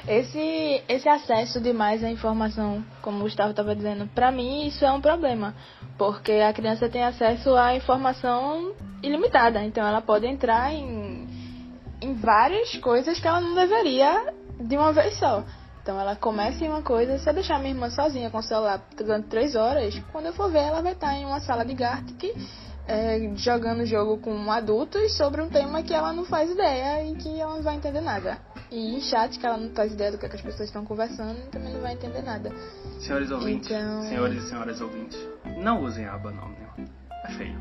Esse, 0.06 0.82
esse 0.86 1.08
acesso 1.08 1.58
demais 1.62 2.04
à 2.04 2.10
informação, 2.10 2.84
como 3.00 3.20
o 3.20 3.22
Gustavo 3.22 3.50
estava 3.52 3.74
dizendo, 3.74 4.06
pra 4.14 4.30
mim 4.30 4.66
isso 4.66 4.84
é 4.84 4.92
um 4.92 5.00
problema. 5.00 5.54
Porque 5.96 6.32
a 6.32 6.52
criança 6.52 6.90
tem 6.90 7.02
acesso 7.02 7.54
à 7.56 7.74
informação 7.74 8.74
ilimitada. 9.02 9.62
Então 9.64 9.86
ela 9.86 10.02
pode 10.02 10.26
entrar 10.26 10.74
em, 10.74 11.26
em 12.02 12.12
várias 12.14 12.76
coisas 12.78 13.18
que 13.18 13.26
ela 13.26 13.40
não 13.40 13.54
deveria 13.54 14.34
de 14.60 14.76
uma 14.76 14.92
vez 14.92 15.16
só. 15.18 15.44
Então 15.82 16.00
ela 16.00 16.16
começa 16.16 16.64
em 16.64 16.68
uma 16.68 16.80
coisa, 16.82 17.18
se 17.18 17.28
eu 17.28 17.34
deixar 17.34 17.58
minha 17.58 17.70
irmã 17.74 17.90
sozinha 17.90 18.30
com 18.30 18.38
o 18.38 18.42
celular 18.42 18.80
durante 18.96 19.28
três 19.28 19.54
horas, 19.54 19.94
quando 20.12 20.26
eu 20.26 20.32
for 20.32 20.50
ver, 20.50 20.60
ela 20.60 20.80
vai 20.80 20.92
estar 20.92 21.14
em 21.14 21.26
uma 21.26 21.40
sala 21.40 21.62
de 21.64 21.74
Gartic 21.74 22.24
é, 22.86 23.18
jogando 23.36 23.84
jogo 23.84 24.18
com 24.18 24.50
adultos 24.50 25.14
sobre 25.16 25.42
um 25.42 25.48
tema 25.48 25.82
que 25.82 25.92
ela 25.92 26.12
não 26.12 26.24
faz 26.24 26.50
ideia 26.50 27.04
e 27.06 27.16
que 27.16 27.38
ela 27.40 27.56
não 27.56 27.62
vai 27.62 27.76
entender 27.76 28.00
nada. 28.00 28.38
E 28.70 28.96
em 28.96 29.00
chat 29.02 29.38
que 29.38 29.46
ela 29.46 29.56
não 29.58 29.74
faz 29.74 29.92
ideia 29.92 30.10
do 30.12 30.18
que, 30.18 30.24
é 30.26 30.28
que 30.28 30.36
as 30.36 30.42
pessoas 30.42 30.68
estão 30.68 30.84
conversando 30.86 31.38
e 31.38 31.50
também 31.50 31.72
não 31.74 31.80
vai 31.80 31.92
entender 31.92 32.22
nada. 32.22 32.50
Senhores 33.00 33.30
ouvintes, 33.30 33.70
Então- 33.70 34.02
senhores 34.08 34.42
e 34.42 34.48
senhoras 34.48 34.80
ouvintes, 34.80 35.18
não 35.58 35.82
usem 35.82 36.06
a 36.06 36.14
aba 36.14 36.30
nome. 36.30 36.56
É 37.26 37.32
feio. 37.32 37.58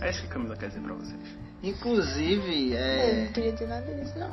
É 0.00 0.10
isso 0.10 0.20
que 0.22 0.26
a 0.26 0.30
Camila 0.30 0.56
quer 0.56 0.68
dizer 0.68 0.80
pra 0.80 0.94
vocês. 0.94 1.20
inclusive, 1.62 2.72
Eu 2.72 2.78
é, 2.78 3.24
não 3.24 3.32
queria 3.32 3.52
dizer 3.52 3.68
nada 3.68 3.94
disso, 3.94 4.18
não. 4.18 4.30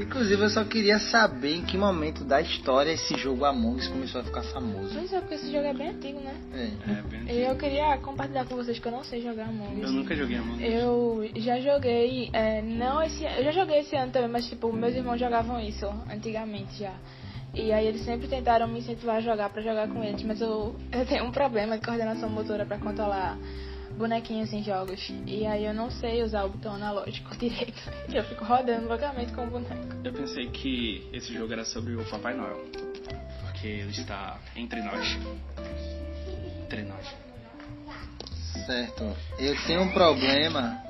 Inclusive 0.00 0.42
eu 0.42 0.50
só 0.50 0.64
queria 0.64 0.98
saber 0.98 1.56
em 1.56 1.62
que 1.62 1.76
momento 1.76 2.24
da 2.24 2.40
história 2.40 2.90
esse 2.90 3.16
jogo 3.16 3.44
Among 3.44 3.78
Us 3.80 3.88
começou 3.88 4.20
a 4.20 4.24
ficar 4.24 4.42
famoso. 4.42 4.94
Mas 4.94 5.12
é 5.12 5.20
porque 5.20 5.34
esse 5.34 5.50
jogo 5.52 5.64
é 5.66 5.74
bem 5.74 5.88
antigo, 5.88 6.20
né? 6.20 6.34
É. 6.52 6.90
É, 6.92 7.02
bem 7.02 7.24
E 7.28 7.42
eu 7.42 7.56
queria 7.56 7.96
compartilhar 7.98 8.44
com 8.46 8.56
vocês 8.56 8.78
que 8.78 8.86
eu 8.86 8.92
não 8.92 9.04
sei 9.04 9.22
jogar 9.22 9.48
Among 9.48 9.80
Eu 9.80 9.88
Us. 9.88 9.92
nunca 9.92 10.14
joguei 10.14 10.36
Among 10.36 10.64
Us. 10.64 10.72
Eu 10.72 11.30
já 11.36 11.60
joguei, 11.60 12.30
é, 12.32 12.62
não 12.62 13.02
esse 13.02 13.24
ano, 13.24 13.36
eu 13.36 13.44
já 13.44 13.52
joguei 13.52 13.80
esse 13.80 13.96
ano 13.96 14.12
também, 14.12 14.28
mas 14.28 14.46
tipo, 14.48 14.72
meus 14.72 14.94
irmãos 14.94 15.18
jogavam 15.18 15.60
isso 15.60 15.86
antigamente 16.10 16.78
já. 16.78 16.94
E 17.52 17.72
aí 17.72 17.86
eles 17.86 18.04
sempre 18.04 18.28
tentaram 18.28 18.68
me 18.68 18.78
incentivar 18.78 19.16
a 19.16 19.20
jogar 19.20 19.50
pra 19.50 19.60
jogar 19.60 19.88
com 19.88 20.04
eles, 20.04 20.22
mas 20.22 20.40
eu, 20.40 20.76
eu 20.92 21.04
tenho 21.06 21.24
um 21.24 21.32
problema 21.32 21.76
de 21.76 21.84
coordenação 21.84 22.28
motora 22.30 22.64
pra 22.64 22.78
controlar 22.78 23.36
bonequinhos 24.00 24.52
em 24.52 24.62
jogos. 24.62 25.12
E 25.26 25.46
aí 25.46 25.64
eu 25.64 25.74
não 25.74 25.90
sei 25.90 26.22
usar 26.22 26.44
o 26.44 26.48
botão 26.48 26.74
analógico 26.74 27.34
direito. 27.38 27.80
Eu 28.12 28.24
fico 28.24 28.44
rodando 28.44 28.88
loucamente 28.88 29.32
com 29.32 29.46
o 29.46 29.50
boneco. 29.50 29.74
Eu 30.02 30.12
pensei 30.12 30.48
que 30.50 31.06
esse 31.12 31.32
jogo 31.32 31.52
era 31.52 31.64
sobre 31.64 31.94
o 31.94 32.04
Papai 32.06 32.34
Noel. 32.34 32.64
Porque 33.42 33.66
ele 33.66 33.90
está 33.90 34.38
entre 34.56 34.82
nós. 34.82 35.06
Entre 36.64 36.82
nós. 36.82 37.06
Certo. 38.66 39.16
Eu 39.38 39.54
tenho 39.66 39.82
um 39.82 39.92
problema. 39.92 40.82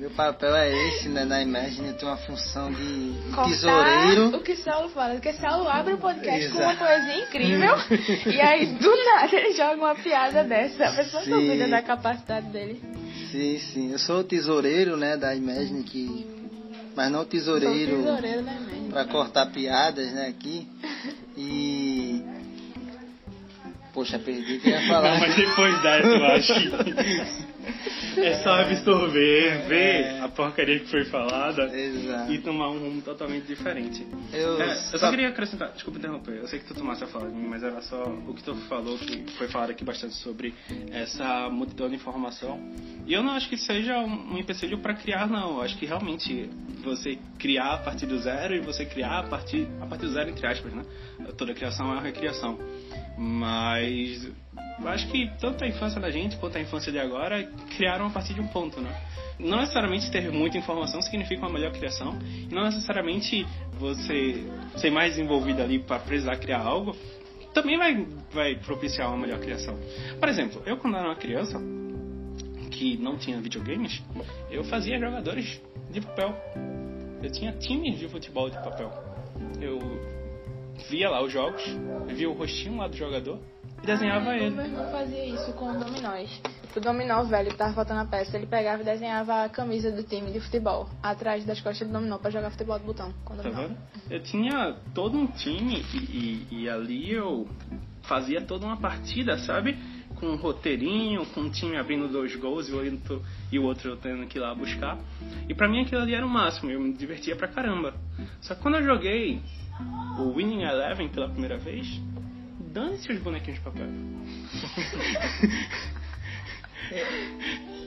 Meu 0.00 0.08
papel 0.12 0.56
é 0.56 0.88
esse, 0.88 1.10
né? 1.10 1.26
Na 1.26 1.42
Imagine 1.42 1.88
eu 1.88 1.94
tenho 1.94 2.10
uma 2.10 2.16
função 2.16 2.72
de 2.72 3.12
Cortar 3.34 3.50
tesoureiro. 3.50 4.34
o 4.34 4.42
que 4.42 4.56
Saulo 4.56 4.88
fala, 4.88 5.12
porque 5.12 5.34
Saulo 5.34 5.68
abre 5.68 5.92
o 5.92 5.98
podcast 5.98 6.48
com 6.48 6.58
Exato. 6.58 6.62
uma 6.62 6.74
poesia 6.74 7.22
incrível 7.22 7.74
e 8.32 8.40
aí 8.40 8.64
do 8.66 9.04
nada 9.04 9.36
ele 9.36 9.52
joga 9.52 9.74
uma 9.74 9.94
piada 9.94 10.42
dessa. 10.42 10.86
A 10.86 10.92
pessoa 10.92 11.22
Sim. 11.22 11.30
duvida 11.32 11.68
da 11.68 11.82
capacidade 11.82 12.46
dele. 12.46 12.80
Sim, 13.30 13.58
sim. 13.58 13.92
Eu 13.92 13.98
sou 13.98 14.20
o 14.20 14.24
tesoureiro, 14.24 14.96
né? 14.96 15.18
Da 15.18 15.34
Imagine 15.34 15.82
que. 15.82 16.26
Mas 16.96 17.12
não 17.12 17.18
o 17.20 17.22
Sou 17.22 17.30
tesoureiro 17.30 17.96
tesoureiro, 17.98 18.40
né, 18.42 18.88
pra 18.88 19.04
cortar 19.04 19.46
piadas, 19.52 20.10
né? 20.12 20.28
Aqui. 20.28 20.66
E. 21.36 21.79
Poxa, 23.92 24.18
perdi 24.18 24.56
o 24.56 24.60
que 24.60 24.68
ia 24.68 24.86
falar. 24.86 25.14
Não, 25.14 25.20
mas 25.20 25.36
depois 25.36 25.82
dessa 25.82 26.08
eu 26.08 26.24
acho 26.26 26.54
que 26.54 27.50
é 28.20 28.34
só 28.42 28.60
absorver, 28.60 29.66
ver 29.68 30.20
a 30.22 30.28
porcaria 30.28 30.80
que 30.80 30.86
foi 30.86 31.04
falada 31.04 31.64
Exato. 31.76 32.32
e 32.32 32.38
tomar 32.38 32.70
um 32.70 32.78
rumo 32.78 33.02
totalmente 33.02 33.46
diferente. 33.46 34.06
Eu, 34.32 34.60
É, 34.60 34.72
eu 34.92 34.98
só 34.98 35.10
queria 35.10 35.28
acrescentar, 35.28 35.72
desculpa 35.72 35.98
interromper, 35.98 36.36
eu 36.36 36.48
sei 36.48 36.58
que 36.58 36.66
tu 36.66 36.74
tomasse 36.74 37.04
a 37.04 37.06
fala 37.06 37.28
de 37.28 37.34
mim, 37.34 37.46
mas 37.48 37.62
era 37.62 37.80
só 37.82 38.02
o 38.04 38.34
que 38.34 38.42
tu 38.42 38.54
falou, 38.68 38.98
que 38.98 39.24
foi 39.32 39.48
falado 39.48 39.70
aqui 39.70 39.84
bastante 39.84 40.14
sobre 40.14 40.54
essa 40.90 41.48
multidão 41.50 41.88
de 41.88 41.96
informação. 41.96 42.60
E 43.06 43.12
eu 43.12 43.22
não 43.22 43.32
acho 43.32 43.48
que 43.48 43.56
seja 43.56 43.98
um, 43.98 44.34
um 44.34 44.38
empecilho 44.38 44.78
para 44.78 44.94
criar, 44.94 45.28
não. 45.28 45.56
Eu 45.56 45.62
acho 45.62 45.76
que 45.76 45.86
realmente 45.86 46.48
você 46.82 47.18
criar 47.38 47.74
a 47.74 47.78
partir 47.78 48.06
do 48.06 48.18
zero 48.18 48.54
e 48.54 48.60
você 48.60 48.84
criar 48.84 49.20
a 49.20 49.22
partir, 49.24 49.66
a 49.80 49.86
partir 49.86 50.06
do 50.06 50.12
zero, 50.12 50.30
entre 50.30 50.46
aspas, 50.46 50.72
né? 50.72 50.84
Toda 51.36 51.54
criação 51.54 51.90
é 51.90 51.92
uma 51.94 52.02
recriação. 52.02 52.58
Mas 53.18 54.30
acho 54.86 55.08
que 55.08 55.30
tanto 55.40 55.62
a 55.64 55.68
infância 55.68 56.00
da 56.00 56.10
gente 56.10 56.36
quanto 56.36 56.56
a 56.56 56.60
infância 56.60 56.90
de 56.90 56.98
agora 56.98 57.44
criaram 57.76 58.06
a 58.06 58.10
partir 58.10 58.34
de 58.34 58.40
um 58.40 58.46
ponto, 58.48 58.80
né? 58.80 58.90
Não 59.38 59.58
necessariamente 59.58 60.10
ter 60.10 60.30
muita 60.30 60.58
informação 60.58 61.00
significa 61.02 61.42
uma 61.42 61.52
melhor 61.52 61.72
criação, 61.72 62.18
e 62.22 62.54
não 62.54 62.64
necessariamente 62.64 63.46
você 63.78 64.44
ser 64.76 64.90
mais 64.90 65.16
desenvolvido 65.16 65.62
ali 65.62 65.78
para 65.78 65.98
precisar 65.98 66.36
criar 66.36 66.60
algo 66.60 66.94
também 67.52 67.76
vai, 67.76 68.06
vai 68.32 68.54
propiciar 68.56 69.08
uma 69.08 69.18
melhor 69.18 69.40
criação. 69.40 69.76
Por 70.18 70.28
exemplo, 70.28 70.62
eu 70.66 70.76
quando 70.76 70.96
era 70.96 71.08
uma 71.08 71.16
criança 71.16 71.58
que 72.70 72.96
não 72.96 73.18
tinha 73.18 73.40
videogames, 73.40 74.02
eu 74.50 74.64
fazia 74.64 74.98
jogadores 74.98 75.60
de 75.90 76.00
papel. 76.00 76.34
Eu 77.22 77.30
tinha 77.30 77.52
times 77.52 77.98
de 77.98 78.08
futebol 78.08 78.48
de 78.48 78.56
papel. 78.56 78.90
Eu 79.60 79.78
via 80.88 81.08
lá 81.10 81.22
os 81.22 81.32
jogos, 81.32 81.62
via 82.08 82.28
o 82.28 82.32
rostinho 82.32 82.76
lá 82.78 82.88
do 82.88 82.96
jogador 82.96 83.38
e 83.82 83.86
desenhava 83.86 84.34
ele. 84.36 84.50
meu 84.50 84.64
irmão 84.64 84.90
fazia 84.90 85.24
isso 85.26 85.52
com 85.54 85.72
dominós. 85.78 86.40
O 86.76 86.80
dominó 86.80 87.24
velho 87.24 87.50
que 87.50 87.56
tava 87.56 87.72
faltando 87.74 88.00
a 88.00 88.04
peça, 88.04 88.36
ele 88.36 88.46
pegava 88.46 88.82
e 88.82 88.84
desenhava 88.84 89.42
a 89.44 89.48
camisa 89.48 89.90
do 89.90 90.04
time 90.04 90.30
de 90.30 90.38
futebol 90.38 90.88
atrás 91.02 91.44
das 91.44 91.60
costas 91.60 91.88
do 91.88 91.92
dominó 91.92 92.16
pra 92.18 92.30
jogar 92.30 92.50
futebol 92.50 92.78
de 92.78 92.84
botão 92.84 93.12
com 93.24 93.34
Tá 93.36 93.48
vendo? 93.50 93.76
Eu 94.08 94.22
tinha 94.22 94.76
todo 94.94 95.18
um 95.18 95.26
time 95.26 95.84
e, 95.92 95.96
e- 95.96 96.46
e 96.62 96.68
ali 96.68 97.10
eu 97.12 97.48
fazia 98.02 98.40
toda 98.40 98.66
uma 98.66 98.76
partida, 98.76 99.36
sabe? 99.38 99.76
Com 100.20 100.26
um 100.26 100.36
roteirinho, 100.36 101.24
com 101.26 101.40
um 101.42 101.50
time 101.50 101.76
abrindo 101.76 102.06
dois 102.06 102.36
gols 102.36 102.68
e 102.68 102.72
o 102.72 102.76
outro, 102.84 103.22
e 103.50 103.58
o 103.58 103.64
outro 103.64 103.96
tendo 103.96 104.26
que 104.26 104.38
ir 104.38 104.40
lá 104.40 104.54
buscar. 104.54 104.98
E 105.48 105.54
pra 105.54 105.68
mim 105.68 105.80
aquilo 105.82 106.02
ali 106.02 106.14
era 106.14 106.24
o 106.26 106.28
máximo, 106.28 106.70
eu 106.70 106.80
me 106.80 106.92
divertia 106.92 107.34
pra 107.34 107.48
caramba. 107.48 107.94
Só 108.40 108.54
que 108.54 108.60
quando 108.62 108.76
eu 108.76 108.84
joguei 108.84 109.40
o 110.18 110.34
Winning 110.34 110.62
Eleven 110.62 111.08
pela 111.08 111.28
primeira 111.28 111.56
vez, 111.56 111.86
dane-se 112.72 113.10
os 113.12 113.18
bonequinhos 113.20 113.58
de 113.58 113.64
papel. 113.64 113.86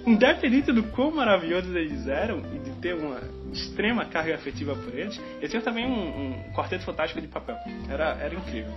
Independente 0.05 0.71
do 0.71 0.83
quão 0.83 1.11
maravilhosos 1.11 1.75
eles 1.75 2.07
eram 2.07 2.39
e 2.53 2.59
de 2.59 2.71
ter 2.79 2.93
uma 2.93 3.19
extrema 3.53 4.05
carga 4.05 4.35
afetiva 4.35 4.75
por 4.75 4.93
eles, 4.93 5.19
eu 5.41 5.49
tinha 5.49 5.61
também 5.61 5.85
um, 5.85 6.49
um 6.49 6.53
quarteto 6.53 6.83
fantástico 6.83 7.21
de 7.21 7.27
papel. 7.27 7.55
Era, 7.89 8.17
era 8.19 8.33
incrível. 8.33 8.73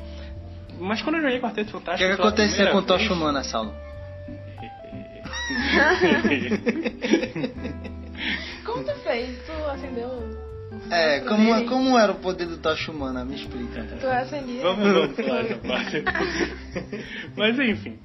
Mas 0.79 1.03
quando 1.03 1.17
eu 1.17 1.23
joguei 1.23 1.41
quarteto 1.41 1.71
O 1.71 1.73
que, 1.73 1.79
fantástico. 1.79 2.15
que 2.15 2.21
aconteceu 2.21 2.71
com 2.71 2.79
o 2.79 2.83
Tocha 2.83 3.13
Humana, 3.13 3.43
Saulo? 3.43 3.75
Como 8.65 8.85
tu 8.85 8.95
fez? 9.01 9.39
Tu 9.47 9.53
acendeu 9.71 10.36
É, 10.91 11.21
como, 11.21 11.55
nele? 11.55 11.69
como 11.69 11.99
era 11.99 12.13
o 12.13 12.17
poder 12.17 12.47
do 12.47 12.59
Tocha 12.59 12.91
Humana? 12.93 13.25
Me 13.25 13.35
explica. 13.35 13.85
Tu 14.01 14.07
acendia? 14.07 14.63
Vamos, 14.63 14.93
vamos 14.93 15.17
pular 15.17 15.45
essa 15.45 15.57
parte. 15.57 16.05
Mas 17.37 17.59
enfim, 17.59 17.99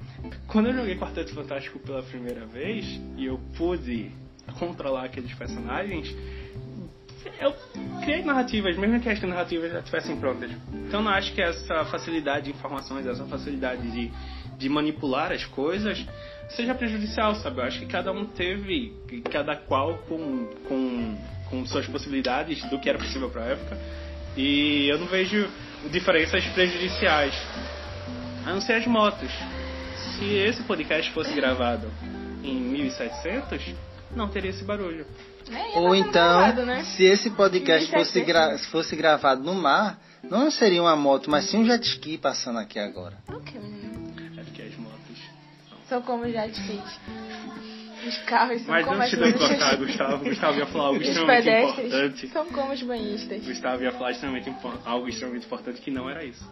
quando 0.46 0.68
eu 0.68 0.74
joguei 0.74 0.96
Quarteto 0.96 1.34
Fantástico 1.34 1.78
pela 1.78 2.02
primeira 2.02 2.44
vez 2.46 2.84
e 3.16 3.26
eu 3.26 3.38
pude 3.56 4.10
controlar 4.58 5.04
aqueles 5.04 5.32
personagens, 5.34 6.14
eu 7.40 7.54
criei 8.02 8.22
narrativas, 8.22 8.76
mesmo 8.76 9.00
que 9.00 9.08
as 9.08 9.20
narrativas 9.22 9.72
já 9.72 9.78
estivessem 9.78 10.16
prontas. 10.16 10.50
Então 10.72 11.02
não 11.02 11.10
acho 11.10 11.32
que 11.34 11.42
essa 11.42 11.84
facilidade 11.84 12.46
de 12.46 12.50
informações, 12.50 13.06
essa 13.06 13.24
facilidade 13.24 13.90
de, 13.90 14.10
de 14.58 14.68
manipular 14.68 15.32
as 15.32 15.44
coisas 15.44 16.04
seja 16.50 16.74
prejudicial, 16.74 17.34
sabe? 17.36 17.60
Eu 17.60 17.64
acho 17.64 17.80
que 17.80 17.86
cada 17.86 18.12
um 18.12 18.26
teve, 18.26 18.92
cada 19.30 19.56
qual 19.56 19.98
com, 20.08 20.46
com, 20.68 20.81
com 21.52 21.66
suas 21.66 21.86
possibilidades 21.86 22.64
do 22.70 22.80
que 22.80 22.88
era 22.88 22.98
possível 22.98 23.28
para 23.28 23.42
a 23.42 23.46
época. 23.48 23.78
E 24.34 24.88
eu 24.88 24.98
não 24.98 25.06
vejo 25.06 25.46
diferenças 25.90 26.42
prejudiciais. 26.46 27.34
A 28.46 28.50
não 28.54 28.60
ser 28.62 28.72
as 28.72 28.86
motos. 28.86 29.30
Se 30.16 30.24
esse 30.34 30.62
podcast 30.62 31.12
fosse 31.12 31.32
gravado 31.34 31.88
em 32.42 32.54
1700, 32.58 33.74
não 34.16 34.28
teria 34.28 34.50
esse 34.50 34.64
barulho. 34.64 35.06
É, 35.50 35.78
Ou 35.78 35.94
então, 35.94 36.38
gravado, 36.38 36.64
né? 36.64 36.82
se 36.84 37.04
esse 37.04 37.28
podcast 37.30 37.90
fosse, 37.90 38.20
gra- 38.22 38.56
fosse 38.70 38.96
gravado 38.96 39.42
no 39.42 39.54
mar, 39.54 40.00
não 40.22 40.50
seria 40.50 40.80
uma 40.80 40.96
moto, 40.96 41.28
mas 41.30 41.44
sim 41.44 41.58
um 41.58 41.66
jet 41.66 41.84
ski 41.86 42.16
passando 42.16 42.58
aqui 42.58 42.78
agora. 42.78 43.18
Ok, 43.28 43.60
menino. 43.60 44.14
É 44.38 44.42
porque 44.44 44.62
as 44.62 44.74
motos. 44.76 44.98
São 45.88 46.00
como 46.00 46.24
jet 46.26 46.52
skis. 46.58 46.98
Os 48.06 48.18
carros 48.18 48.62
são 48.62 48.70
Mas 48.74 48.84
como 48.84 49.00
antes 49.00 49.14
as 49.14 49.18
de 49.18 49.30
eu 49.30 49.38
cortar, 49.38 49.76
Gustavo, 49.76 50.24
Gustavo 50.24 50.58
ia 50.58 50.66
falar 50.66 50.84
algo 50.86 51.00
Os 51.00 51.08
extremamente 51.08 51.44
pedestres 51.44 51.86
importante. 51.86 52.28
são 52.28 52.46
como 52.46 52.72
os 52.72 52.82
banhistas. 52.82 53.44
Gustavo 53.44 53.82
ia 53.82 53.92
falar 53.92 54.10
extremamente 54.12 54.52
algo 54.84 55.08
extremamente 55.08 55.46
importante 55.46 55.80
que 55.80 55.90
não 55.90 56.08
era 56.10 56.24
isso. 56.24 56.44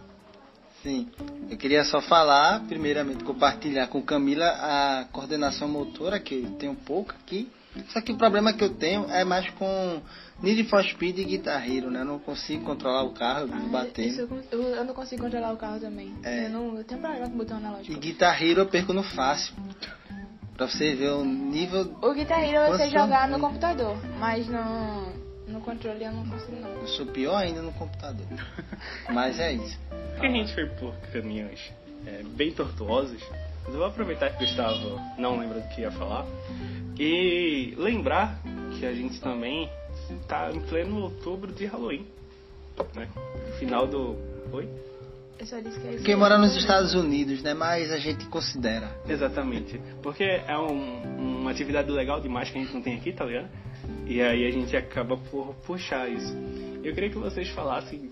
Sim. 0.83 1.09
Eu 1.51 1.57
queria 1.59 1.85
só 1.85 2.01
falar, 2.01 2.61
primeiramente, 2.67 3.23
compartilhar 3.25 3.89
com 3.89 4.01
Camila 4.03 4.47
a 4.47 5.05
coordenação 5.13 5.69
motora, 5.69 6.19
que 6.19 6.43
eu 6.43 6.51
tenho 6.53 6.75
pouco 6.75 7.13
aqui. 7.13 7.51
Só 7.93 8.01
que 8.01 8.13
o 8.13 8.17
problema 8.17 8.53
que 8.53 8.65
eu 8.65 8.71
tenho 8.71 9.09
é 9.11 9.25
mais 9.25 9.49
com 9.51 10.01
Need 10.43 10.65
for 10.65 10.83
Speed 10.83 11.19
e 11.19 11.25
Guitar 11.25 11.71
Hero, 11.71 11.91
né? 11.91 12.01
Eu 12.01 12.05
não 12.05 12.19
consigo 12.19 12.65
controlar 12.65 13.03
o 13.05 13.11
carro, 13.13 13.43
eu 13.43 13.59
Isso 13.59 13.69
batendo. 13.69 14.19
eu, 14.21 14.43
eu, 14.51 14.63
eu 14.77 14.85
não 14.85 14.95
consigo 14.95 15.23
controlar 15.23 15.53
o 15.53 15.57
carro 15.57 15.79
também. 15.79 16.13
É. 16.25 16.47
Eu, 16.47 16.51
não, 16.51 16.79
eu 16.79 16.85
tenho 16.85 17.01
problema 17.01 17.29
com 17.29 17.35
o 17.35 17.39
botão 17.39 17.59
analógico. 17.59 17.93
E 17.93 17.95
Guitar 17.97 18.43
Hero 18.43 18.61
eu 18.61 18.67
perco 18.67 18.93
no 18.93 19.03
fácil. 19.03 19.55
Pra 20.61 20.69
você 20.69 20.95
ver 20.95 21.13
o 21.13 21.25
nível. 21.25 21.91
O 22.03 22.13
Guitar 22.13 22.45
Hero 22.45 22.71
eu 22.71 22.77
sei 22.77 22.89
Você 22.89 22.93
jogar 22.93 23.27
no 23.31 23.41
computador, 23.41 23.97
mas 24.19 24.47
no, 24.47 25.11
no 25.49 25.59
controle 25.63 26.05
eu 26.05 26.13
não 26.13 26.29
consigo 26.29 26.61
não. 26.61 26.69
Eu 26.69 26.87
sou 26.87 27.07
pior 27.07 27.37
ainda 27.37 27.63
no 27.63 27.73
computador. 27.73 28.27
Mas 29.09 29.41
é 29.41 29.55
isso. 29.55 29.79
Porque 30.13 30.27
a 30.27 30.31
gente 30.31 30.53
foi 30.53 30.67
por 30.67 30.95
caminhos 31.15 31.59
é, 32.07 32.23
bem 32.23 32.53
tortuosos. 32.53 33.23
Mas 33.65 33.73
eu 33.73 33.79
vou 33.79 33.87
aproveitar 33.87 34.37
que 34.37 34.45
o 34.45 34.47
Gustavo 34.47 35.01
não 35.17 35.39
lembra 35.39 35.61
do 35.61 35.69
que 35.71 35.81
ia 35.81 35.91
falar. 35.93 36.27
E 36.99 37.75
lembrar 37.79 38.39
que 38.79 38.85
a 38.85 38.93
gente 38.93 39.19
também 39.19 39.67
está 40.11 40.53
em 40.53 40.61
pleno 40.61 41.05
outubro 41.05 41.51
de 41.51 41.65
Halloween. 41.65 42.07
Né? 42.95 43.09
Final 43.59 43.87
do. 43.87 44.15
Oi? 44.53 44.69
Eu 45.41 45.47
só 45.47 45.59
disse 45.59 45.81
que 45.81 45.87
é 45.89 45.95
isso. 45.95 46.05
Quem 46.05 46.17
mora 46.17 46.37
nos 46.37 46.55
Estados 46.55 46.93
Unidos, 46.95 47.43
né? 47.43 47.55
Mas 47.55 47.91
a 47.91 47.99
gente 47.99 48.27
considera. 48.27 48.95
Exatamente. 49.09 49.81
Porque 50.03 50.23
é 50.23 50.59
um- 50.59 51.39
uma 51.41 51.51
atividade 51.51 51.91
legal 51.91 52.21
demais 52.21 52.51
que 52.51 52.59
a 52.59 52.61
gente 52.61 52.75
não 52.75 52.83
tem 52.83 52.95
aqui, 52.97 53.11
tá 53.13 53.25
ligado? 53.25 53.49
E 54.07 54.21
aí 54.21 54.47
a 54.47 54.51
gente 54.51 54.77
acaba 54.77 55.17
por 55.17 55.55
puxar 55.67 56.09
isso. 56.11 56.37
Eu 56.85 56.93
queria 56.93 57.09
que 57.09 57.17
vocês 57.17 57.49
falassem, 57.51 58.11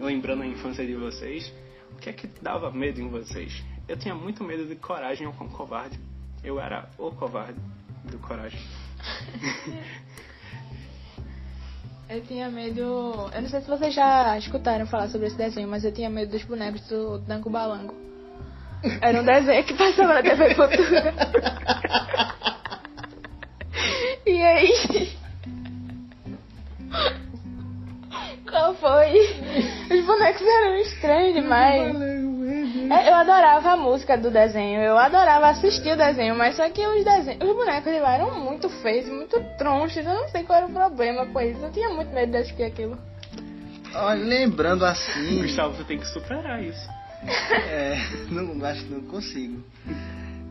lembrando 0.00 0.42
a 0.42 0.46
infância 0.46 0.84
de 0.84 0.94
vocês, 0.94 1.52
o 1.92 1.96
que 2.00 2.10
é 2.10 2.12
que 2.12 2.26
dava 2.42 2.72
medo 2.72 3.00
em 3.00 3.08
vocês? 3.08 3.62
Eu 3.86 3.96
tinha 3.96 4.14
muito 4.14 4.42
medo 4.42 4.66
de 4.66 4.74
coragem 4.74 5.26
ou 5.28 5.32
com 5.32 5.48
covarde. 5.48 5.98
Eu 6.42 6.60
era 6.60 6.88
o 6.98 7.10
covarde 7.12 7.58
do 8.04 8.18
coragem. 8.18 8.60
Eu 12.08 12.22
tinha 12.22 12.48
medo. 12.48 12.80
Eu 13.34 13.42
não 13.42 13.48
sei 13.48 13.60
se 13.60 13.68
vocês 13.68 13.94
já 13.94 14.38
escutaram 14.38 14.86
falar 14.86 15.08
sobre 15.08 15.26
esse 15.26 15.36
desenho, 15.36 15.68
mas 15.68 15.84
eu 15.84 15.92
tinha 15.92 16.08
medo 16.08 16.32
dos 16.32 16.42
bonecos 16.44 16.80
do 16.88 17.18
Danco 17.18 17.50
Balango. 17.50 17.94
Era 19.02 19.20
um 19.20 19.24
desenho 19.24 19.64
que 19.64 19.74
passava 19.74 20.14
na 20.14 20.22
TV 20.22 20.54
Cultura. 20.54 21.14
E 24.24 24.42
aí. 24.42 25.12
Qual 28.48 28.74
foi? 28.74 29.20
Os 29.90 30.06
bonecos 30.06 30.42
eram 30.42 30.76
estranhos 30.76 31.34
demais. 31.34 32.27
É, 32.90 33.10
Eu 33.10 33.14
adorava 33.14 33.72
a 33.72 33.76
música 33.76 34.16
do 34.16 34.30
desenho, 34.30 34.80
eu 34.80 34.96
adorava 34.96 35.48
assistir 35.48 35.92
o 35.92 35.96
desenho, 35.96 36.34
mas 36.34 36.56
só 36.56 36.68
que 36.70 36.86
os 36.86 37.04
desenhos, 37.04 37.42
os 37.42 37.54
bonecos 37.54 37.92
de 37.92 38.00
lá 38.00 38.14
eram 38.14 38.38
muito 38.38 38.68
feios, 38.68 39.08
muito 39.08 39.38
tronchos, 39.58 39.98
eu 39.98 40.14
não 40.14 40.28
sei 40.28 40.42
qual 40.44 40.58
era 40.58 40.66
o 40.66 40.72
problema 40.72 41.26
com 41.26 41.40
isso. 41.40 41.60
Eu 41.60 41.70
tinha 41.70 41.90
muito 41.90 42.12
medo 42.12 42.32
de 42.32 42.38
assistir 42.38 42.62
aquilo. 42.64 42.98
Olha, 43.94 44.24
lembrando 44.24 44.84
assim. 44.84 45.42
Gustavo, 45.42 45.76
você 45.76 45.84
tem 45.84 45.98
que 45.98 46.06
superar 46.06 46.62
isso. 46.62 46.88
É, 47.68 47.96
não, 48.30 48.64
acho 48.64 48.84
que 48.84 48.92
não 48.92 49.00
consigo. 49.02 49.62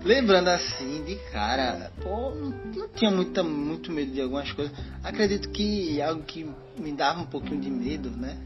Lembrando 0.04 0.50
assim, 0.50 1.04
de 1.06 1.15
cara, 1.32 1.91
pô, 2.02 2.32
não, 2.32 2.54
não 2.76 2.89
tinha 2.89 3.10
muita, 3.10 3.41
muito 3.41 3.91
medo 3.91 4.12
de 4.12 4.21
algumas 4.21 4.52
coisas. 4.52 4.78
Acredito 5.04 5.50
que 5.50 6.02
algo 6.02 6.23
que 6.23 6.50
me 6.78 6.91
dava 6.91 7.21
um 7.21 7.26
pouquinho 7.26 7.62
de 7.62 7.69
medo, 7.69 8.10
né? 8.12 8.38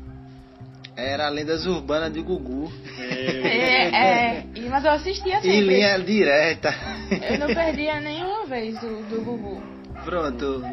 Era 0.95 1.30
lendas 1.30 1.65
urbanas 1.65 2.12
de 2.13 2.21
Gugu. 2.21 2.71
É, 2.99 3.88
é, 3.88 4.45
e- 4.56 4.69
mas 4.69 4.84
eu 4.84 4.91
assistia 4.91 5.38
E 5.39 5.41
sempre. 5.41 5.62
linha 5.62 5.97
direta. 5.99 6.73
Eu 7.30 7.39
não 7.39 7.47
perdia 7.47 7.99
nenhuma 7.99 8.45
vez 8.45 8.80
do, 8.80 9.01
do 9.10 9.21
Gugu. 9.23 9.62
Pronto. 10.04 10.63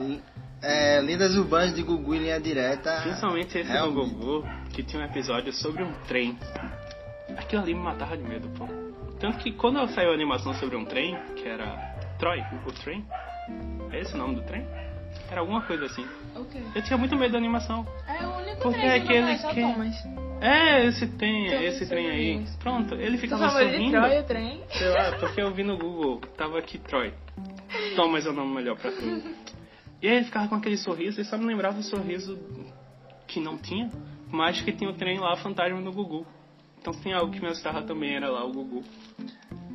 É, 0.62 1.00
lendas 1.00 1.37
urbanas 1.37 1.74
de 1.74 1.83
Gugu 1.83 2.14
e 2.16 2.18
linha 2.18 2.40
direta. 2.40 3.00
Principalmente 3.02 3.59
esse 3.59 3.68
do 3.68 3.72
realmente. 3.72 4.14
Gugu, 4.14 4.48
que 4.72 4.83
tinha 4.83 5.02
um 5.02 5.07
episódio 5.07 5.52
sobre 5.52 5.85
um 5.85 5.92
trem. 6.09 6.37
Aquilo 7.37 7.62
ali 7.62 7.74
me 7.74 7.81
matava 7.81 8.16
de 8.16 8.24
medo, 8.24 8.48
pô. 8.59 8.66
Tanto 9.20 9.38
que 9.38 9.52
quando 9.52 9.87
saiu 9.94 10.11
a 10.11 10.14
animação 10.14 10.52
sobre 10.54 10.76
um 10.76 10.85
trem, 10.85 11.16
que 11.37 11.46
era 11.48 11.76
Troy, 12.18 12.40
o 12.66 12.72
trem, 12.72 13.04
é 13.92 14.00
esse 14.00 14.14
o 14.14 14.18
nome 14.18 14.35
do 14.37 14.42
trem? 14.42 14.66
Era 15.30 15.40
alguma 15.40 15.62
coisa 15.62 15.84
assim. 15.86 16.06
Ok. 16.34 16.62
Eu 16.74 16.82
tinha 16.82 16.96
muito 16.96 17.16
medo 17.16 17.32
da 17.32 17.38
animação. 17.38 17.86
É 18.06 18.24
o 18.26 18.36
único 18.38 18.62
Porque 18.62 18.78
trem 18.80 19.06
que 19.06 19.12
eu 19.12 19.22
não 19.22 19.32
aquele 19.32 19.50
é 19.50 19.54
que- 19.54 19.60
Thomas. 19.74 19.96
É, 20.40 20.86
esse 20.86 21.06
tem, 21.06 21.48
Tem 21.50 21.64
esse 21.66 21.78
isso 21.82 21.88
trem 21.88 22.10
aí. 22.10 22.36
mesmo. 22.38 22.58
Pronto, 22.58 22.94
ele 22.94 23.18
ficava 23.18 23.46
de 23.48 23.52
sorrindo. 23.52 23.90
Troy, 23.90 24.18
o 24.20 24.24
trem. 24.24 24.62
Sei 24.70 24.88
lá, 24.88 25.16
porque 25.18 25.40
eu 25.42 25.52
vi 25.52 25.64
no 25.64 25.76
Google, 25.76 26.20
tava 26.36 26.58
aqui 26.58 26.78
Troy. 26.78 27.12
Thomas 27.96 28.24
é 28.24 28.30
o 28.30 28.32
nome 28.32 28.54
melhor 28.54 28.76
pra 28.76 28.90
tudo. 28.92 29.22
E 30.00 30.08
aí 30.08 30.16
ele 30.16 30.24
ficava 30.24 30.46
com 30.48 30.54
aquele 30.54 30.76
sorriso 30.76 31.20
e 31.20 31.24
só 31.24 31.36
me 31.36 31.44
lembrava 31.44 31.78
o 31.78 31.82
sorriso 31.82 32.38
que 33.26 33.40
não 33.40 33.58
tinha, 33.58 33.90
mas 34.30 34.60
que 34.62 34.70
tinha 34.72 34.88
o 34.88 34.94
trem 34.94 35.18
lá, 35.18 35.36
fantasma 35.36 35.82
do 35.82 35.92
Gugu. 35.92 36.24
Então 36.80 36.94
tem 36.94 37.12
algo 37.12 37.32
que 37.32 37.40
me 37.40 37.48
assustava 37.48 37.82
também, 37.82 38.14
era 38.14 38.30
lá 38.30 38.44
o 38.44 38.52
Gugu. 38.52 38.84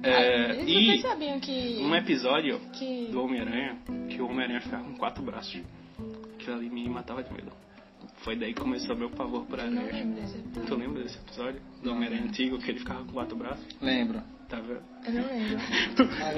É, 0.04 0.54
Vocês 0.56 1.00
e 1.00 1.02
sabiam 1.02 1.40
que... 1.40 1.80
um 1.82 1.96
episódio 1.96 2.60
que... 2.74 3.08
do 3.12 3.24
Homem-Aranha, 3.24 3.78
que 4.10 4.22
o 4.22 4.28
Homem-Aranha 4.28 4.62
ficava 4.62 4.84
com 4.84 4.96
quatro 4.98 5.24
braços. 5.24 5.62
Aquilo 6.36 6.58
ali 6.58 6.70
me 6.70 6.90
matava 6.90 7.24
de 7.24 7.34
medo. 7.34 7.52
Foi 8.18 8.36
daí 8.36 8.54
que 8.54 8.62
começou 8.62 8.96
meu 8.96 9.10
pavor 9.10 9.46
não 9.50 9.60
aranha. 9.60 9.92
lembro 9.92 10.22
desse 10.22 10.38
episódio. 10.38 10.68
Tu 10.68 10.76
lembra 10.76 11.04
desse 11.04 11.18
episódio? 11.18 11.62
Do 11.82 11.92
Homem-Aranha 11.92 12.24
antigo, 12.24 12.58
que 12.58 12.72
ele 12.72 12.80
ficava 12.80 13.04
com 13.04 13.12
quatro 13.14 13.36
braços? 13.36 13.66
Lembro. 13.82 14.22
Tá 14.54 14.60
vendo? 14.60 14.82
Eu 15.08 15.14
não 15.14 15.28
lembro. 15.28 15.60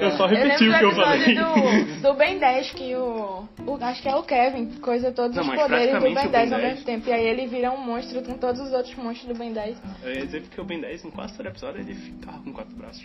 Eu 0.00 0.10
só 0.12 0.24
Eu 0.26 0.36
repeti 0.38 0.64
lembro 0.64 0.88
o 0.88 0.94
que 0.94 1.00
eu 1.00 1.04
falei. 1.04 1.34
do, 1.34 2.00
do 2.02 2.14
Ben 2.14 2.38
10 2.38 2.70
que 2.72 2.94
o, 2.96 3.46
o. 3.66 3.78
Acho 3.84 4.00
que 4.02 4.08
é 4.08 4.16
o 4.16 4.22
Kevin, 4.22 4.66
coisa 4.80 5.12
todos 5.12 5.36
Não, 5.36 5.42
os 5.44 5.54
poderes 5.54 5.94
do 5.94 6.00
Ben 6.00 6.12
o 6.12 6.14
10 6.14 6.30
Ben 6.32 6.42
ao 6.42 6.48
10. 6.60 6.62
mesmo 6.62 6.84
tempo. 6.86 7.08
E 7.08 7.12
aí 7.12 7.26
ele 7.26 7.46
vira 7.46 7.70
um 7.72 7.76
monstro 7.76 8.22
com 8.22 8.38
todos 8.38 8.58
os 8.60 8.72
outros 8.72 8.94
monstros 8.96 9.28
do 9.28 9.38
Ben 9.38 9.52
10. 9.52 9.76
Eu 10.02 10.14
ia 10.14 10.24
dizer 10.24 10.40
porque 10.42 10.58
o 10.60 10.64
Ben 10.64 10.80
10 10.80 11.04
em 11.04 11.10
quase 11.10 11.36
todo 11.36 11.46
episódio 11.46 11.80
ele 11.82 11.94
ficava 11.94 12.38
com 12.38 12.52
quatro 12.54 12.74
braços. 12.74 13.04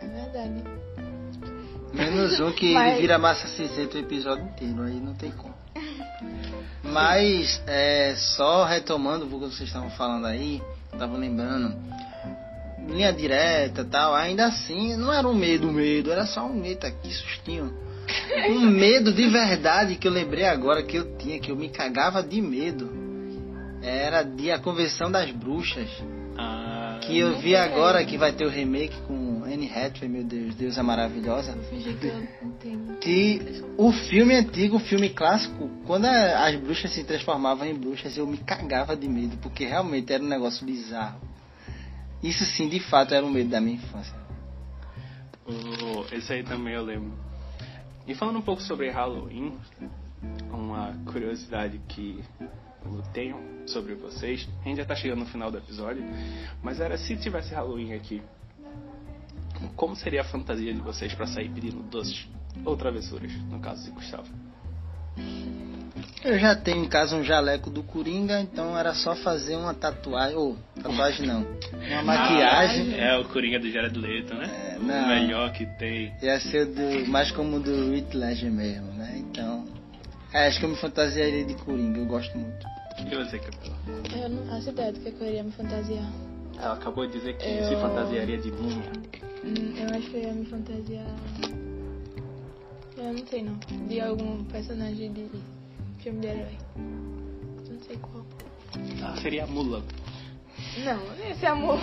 É 0.00 0.06
verdade. 0.06 0.62
Menos 1.92 2.38
um 2.40 2.52
que 2.52 2.72
Mas- 2.74 2.92
ele 2.92 3.00
vira 3.02 3.18
massa 3.18 3.48
cinzenta 3.48 3.96
o 3.96 4.00
episódio 4.00 4.44
inteiro, 4.44 4.82
aí 4.82 4.94
não 5.00 5.14
tem 5.14 5.32
como. 5.32 5.54
Mas, 6.84 7.60
é, 7.66 8.14
só 8.16 8.64
retomando 8.64 9.24
o 9.24 9.28
que 9.28 9.34
vocês 9.46 9.68
estavam 9.68 9.90
falando 9.90 10.26
aí, 10.26 10.62
tava 10.98 11.16
lembrando, 11.16 11.76
linha 12.86 13.12
direta 13.12 13.84
tal, 13.84 14.14
ainda 14.14 14.46
assim, 14.46 14.96
não 14.96 15.12
era 15.12 15.26
um 15.26 15.34
medo, 15.34 15.70
medo, 15.72 16.10
era 16.10 16.26
só 16.26 16.46
um 16.46 16.54
medo 16.54 16.86
aqui, 16.86 17.12
sustinho. 17.12 17.72
Um 18.48 18.60
medo 18.70 19.12
de 19.12 19.28
verdade 19.28 19.96
que 19.96 20.06
eu 20.06 20.12
lembrei 20.12 20.44
agora 20.44 20.82
que 20.82 20.96
eu 20.96 21.16
tinha, 21.16 21.38
que 21.38 21.50
eu 21.50 21.56
me 21.56 21.68
cagava 21.68 22.22
de 22.22 22.40
medo, 22.40 22.90
era 23.82 24.22
de 24.22 24.50
A 24.50 24.58
Convenção 24.58 25.10
das 25.10 25.30
Bruxas. 25.30 25.88
Ah, 26.38 26.98
Que 27.00 27.18
eu 27.18 27.38
vi 27.38 27.56
agora 27.56 28.04
que 28.04 28.18
vai 28.18 28.32
ter 28.32 28.44
o 28.44 28.50
remake 28.50 28.94
com 29.06 29.44
Anne 29.44 29.70
Hathaway, 29.70 30.08
meu 30.08 30.24
Deus, 30.24 30.54
Deus 30.54 30.76
é 30.76 30.82
maravilhosa. 30.82 31.56
Que 33.00 33.62
o 33.76 33.92
filme 33.92 34.34
antigo, 34.34 34.76
o 34.76 34.80
filme 34.80 35.10
clássico, 35.10 35.70
quando 35.86 36.06
as 36.06 36.56
bruxas 36.56 36.92
se 36.92 37.04
transformavam 37.04 37.66
em 37.66 37.74
bruxas, 37.74 38.16
eu 38.16 38.26
me 38.26 38.38
cagava 38.38 38.96
de 38.96 39.06
medo, 39.06 39.36
porque 39.36 39.64
realmente 39.64 40.12
era 40.12 40.22
um 40.22 40.26
negócio 40.26 40.66
bizarro. 40.66 41.20
Isso 42.22 42.44
sim, 42.44 42.68
de 42.68 42.80
fato, 42.80 43.14
era 43.14 43.24
um 43.24 43.30
medo 43.30 43.50
da 43.50 43.60
minha 43.60 43.76
infância. 43.76 44.14
o- 45.46 46.04
esse 46.12 46.32
aí 46.32 46.42
também 46.42 46.74
eu 46.74 46.82
lembro. 46.84 47.12
E 48.06 48.14
falando 48.14 48.38
um 48.38 48.42
pouco 48.42 48.60
sobre 48.62 48.90
Halloween, 48.90 49.56
uma 50.50 50.92
curiosidade 51.12 51.80
que 51.88 52.22
eu 52.84 53.02
tenho 53.12 53.38
sobre 53.66 53.94
vocês, 53.94 54.48
a 54.64 54.68
gente 54.68 54.78
já 54.78 54.84
tá 54.84 54.94
chegando 54.96 55.20
no 55.20 55.26
final 55.26 55.50
do 55.50 55.58
episódio, 55.58 56.02
mas 56.62 56.80
era 56.80 56.96
se 56.98 57.16
tivesse 57.16 57.54
Halloween 57.54 57.92
aqui, 57.94 58.22
como 59.76 59.94
seria 59.96 60.20
a 60.22 60.24
fantasia 60.24 60.72
de 60.74 60.80
vocês 60.80 61.14
para 61.14 61.26
sair 61.26 61.48
pedindo 61.48 61.82
doces 61.84 62.28
ou 62.64 62.76
travessuras, 62.76 63.32
no 63.44 63.60
caso 63.60 63.84
de 63.84 63.90
Gustavo? 63.90 64.28
Eu 66.24 66.38
já 66.38 66.56
tenho 66.56 66.84
em 66.84 66.88
casa 66.88 67.14
um 67.16 67.22
jaleco 67.22 67.70
do 67.70 67.82
Coringa, 67.82 68.40
então 68.40 68.76
era 68.76 68.92
só 68.94 69.14
fazer 69.14 69.54
uma 69.56 69.72
tatuagem, 69.74 70.36
ou 70.36 70.56
tatuagem 70.82 71.26
não, 71.26 71.46
uma 71.88 72.02
maquiagem. 72.02 72.98
É, 72.98 73.16
o 73.18 73.24
Coringa 73.28 73.60
do 73.60 73.70
Jared 73.70 73.96
Leto, 73.96 74.34
né? 74.34 74.74
É, 74.74 74.78
o 74.78 74.82
não. 74.82 75.06
melhor 75.08 75.52
que 75.52 75.66
tem. 75.78 76.12
Ia 76.22 76.40
ser 76.40 76.66
do, 76.66 77.08
mais 77.08 77.30
como 77.30 77.60
do 77.60 77.94
Heath 77.94 78.12
Ledger 78.14 78.50
mesmo, 78.50 78.92
né? 78.94 79.14
Então, 79.18 79.66
é, 80.32 80.48
acho 80.48 80.58
que 80.58 80.64
eu 80.64 80.70
me 80.70 80.76
fantasiaria 80.76 81.44
de 81.44 81.54
Coringa, 81.54 81.98
eu 82.00 82.06
gosto 82.06 82.36
muito. 82.36 82.66
E 82.98 83.14
você, 83.14 83.38
Capela? 83.38 83.76
Eu 84.20 84.28
não 84.28 84.46
faço 84.46 84.70
ideia 84.70 84.92
do 84.92 84.98
que 85.00 85.08
eu 85.20 85.28
iria 85.28 85.42
me 85.44 85.52
fantasiar. 85.52 86.10
Ela 86.58 86.72
acabou 86.74 87.06
de 87.06 87.12
dizer 87.18 87.36
que 87.36 87.44
Eu- 87.46 87.68
se 87.68 87.76
fantasiaria 87.76 88.38
de 88.38 88.50
múmia. 88.50 88.90
Hum, 89.44 89.74
Eu 89.78 89.96
acho 89.96 90.10
que 90.10 90.16
eu 90.16 90.22
ia 90.22 90.32
me 90.32 90.46
fantasiar. 90.46 91.06
Eu 92.96 93.12
não 93.12 93.26
sei 93.26 93.42
não. 93.42 93.58
De 93.86 94.00
algum 94.00 94.42
personagem 94.44 95.12
de 95.12 95.30
filme 96.06 96.20
de 96.20 96.28
herói. 96.28 96.56
Não 96.76 97.80
sei 97.80 97.96
qual. 97.96 98.24
Ah, 99.02 99.16
seria 99.20 99.42
a 99.42 99.46
Mulan. 99.48 99.82
Não, 100.84 101.02
esse 101.28 101.44
amor. 101.44 101.80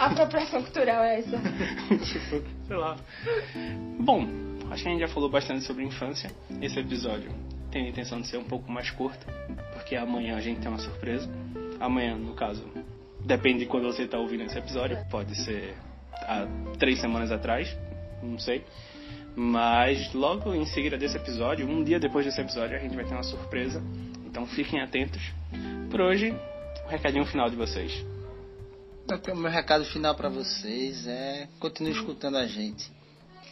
A 0.00 0.06
apropriação 0.06 0.64
cultural 0.64 1.04
é 1.04 1.20
essa. 1.20 1.38
tipo, 2.04 2.42
sei 2.66 2.76
lá. 2.76 2.96
Bom, 4.00 4.26
acho 4.68 4.82
que 4.82 4.88
a 4.88 4.92
gente 4.92 5.00
já 5.00 5.06
falou 5.06 5.30
bastante 5.30 5.62
sobre 5.62 5.84
infância. 5.84 6.28
Esse 6.60 6.80
episódio 6.80 7.30
tem 7.70 7.86
a 7.86 7.88
intenção 7.88 8.20
de 8.20 8.26
ser 8.26 8.38
um 8.38 8.44
pouco 8.44 8.70
mais 8.70 8.90
curto, 8.90 9.24
porque 9.74 9.94
amanhã 9.94 10.36
a 10.36 10.40
gente 10.40 10.58
tem 10.58 10.68
uma 10.68 10.80
surpresa. 10.80 11.30
Amanhã, 11.78 12.16
no 12.16 12.34
caso, 12.34 12.68
depende 13.20 13.60
de 13.60 13.66
quando 13.66 13.84
você 13.84 14.02
está 14.02 14.18
ouvindo 14.18 14.42
esse 14.42 14.58
episódio. 14.58 14.98
Pode 15.08 15.36
ser 15.44 15.76
há 16.14 16.48
três 16.80 17.00
semanas 17.00 17.30
atrás, 17.30 17.72
não 18.20 18.40
sei. 18.40 18.64
Mas 19.36 20.14
logo 20.14 20.54
em 20.54 20.64
seguida 20.64 20.96
desse 20.96 21.16
episódio, 21.16 21.68
um 21.68 21.84
dia 21.84 22.00
depois 22.00 22.24
desse 22.24 22.40
episódio, 22.40 22.74
a 22.74 22.80
gente 22.80 22.96
vai 22.96 23.04
ter 23.04 23.12
uma 23.12 23.22
surpresa. 23.22 23.82
Então 24.24 24.46
fiquem 24.46 24.80
atentos. 24.80 25.22
Por 25.90 26.00
hoje, 26.00 26.34
o 26.86 26.88
recadinho 26.88 27.26
final 27.26 27.50
de 27.50 27.56
vocês. 27.56 27.92
Então, 29.04 29.34
o 29.34 29.36
meu 29.36 29.50
recado 29.50 29.84
final 29.84 30.14
pra 30.14 30.28
vocês 30.28 31.06
é 31.06 31.46
continue 31.60 31.92
escutando 31.92 32.38
a 32.38 32.46
gente. 32.46 32.90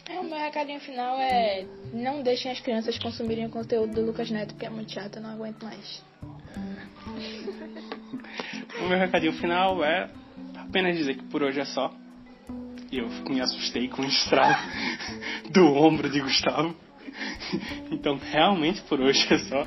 É, 0.08 0.18
o 0.18 0.24
meu 0.24 0.38
recadinho 0.38 0.80
final 0.80 1.18
é 1.20 1.64
não 1.92 2.22
deixem 2.22 2.50
as 2.50 2.60
crianças 2.60 2.98
consumirem 2.98 3.46
o 3.46 3.50
conteúdo 3.50 3.94
do 3.94 4.04
Lucas 4.04 4.30
Neto, 4.30 4.54
porque 4.54 4.66
é 4.66 4.70
muito 4.70 4.92
chato, 4.92 5.16
eu 5.16 5.22
não 5.22 5.30
aguento 5.30 5.62
mais. 5.62 6.02
O 8.80 8.88
meu 8.88 8.98
recadinho 8.98 9.32
final 9.34 9.84
é 9.84 10.10
apenas 10.56 10.96
dizer 10.96 11.14
que 11.14 11.24
por 11.24 11.42
hoje 11.42 11.60
é 11.60 11.64
só. 11.64 11.94
E 12.94 12.98
eu 12.98 13.08
me 13.28 13.40
assustei 13.40 13.88
com 13.88 14.02
o 14.02 14.04
estralo 14.06 14.54
do 15.50 15.66
ombro 15.74 16.08
de 16.08 16.20
Gustavo. 16.20 16.76
Então, 17.90 18.16
realmente 18.16 18.82
por 18.82 19.00
hoje 19.00 19.26
é 19.34 19.38
só. 19.38 19.66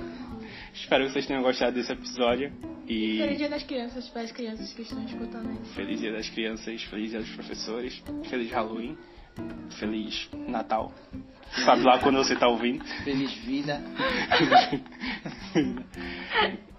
Espero 0.73 1.05
que 1.05 1.11
vocês 1.11 1.25
tenham 1.25 1.41
gostado 1.41 1.73
desse 1.75 1.91
episódio. 1.91 2.53
Feliz 2.87 3.33
E 3.33 3.35
dia 3.35 3.49
das 3.49 3.63
crianças 3.63 4.07
para 4.07 4.21
as 4.21 4.31
crianças 4.31 4.71
que 4.71 4.83
estão 4.83 5.03
escutando 5.03 5.51
isso. 5.61 5.73
feliz 5.73 5.99
dia 5.99 6.13
das 6.13 6.29
crianças, 6.29 6.81
feliz 6.83 7.09
dia 7.09 7.19
dos 7.19 7.29
professores, 7.31 8.01
feliz 8.29 8.49
Halloween, 8.49 8.97
feliz 9.77 10.29
Natal. 10.47 10.93
Sabe 11.65 11.83
lá 11.83 11.99
quando 11.99 12.19
você 12.19 12.33
tá 12.33 12.47
ouvindo. 12.47 12.81
Feliz 13.03 13.33
vida. 13.43 13.83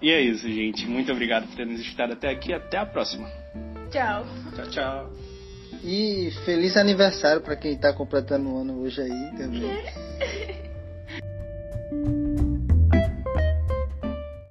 E 0.00 0.12
é 0.12 0.20
isso, 0.20 0.48
gente. 0.48 0.86
Muito 0.86 1.10
obrigado 1.10 1.48
por 1.48 1.56
ter 1.56 1.66
nos 1.66 1.80
escutado 1.80 2.12
até 2.12 2.30
aqui. 2.30 2.52
Até 2.54 2.78
a 2.78 2.86
próxima. 2.86 3.28
Tchau. 3.90 4.24
Tchau, 4.54 4.70
tchau. 4.70 5.27
E 5.82 6.30
feliz 6.44 6.76
aniversário 6.76 7.40
para 7.40 7.56
quem 7.56 7.72
está 7.72 7.92
completando 7.92 8.50
o 8.50 8.60
ano 8.60 8.80
hoje 8.82 9.00
aí 9.00 9.30
também. 9.36 9.84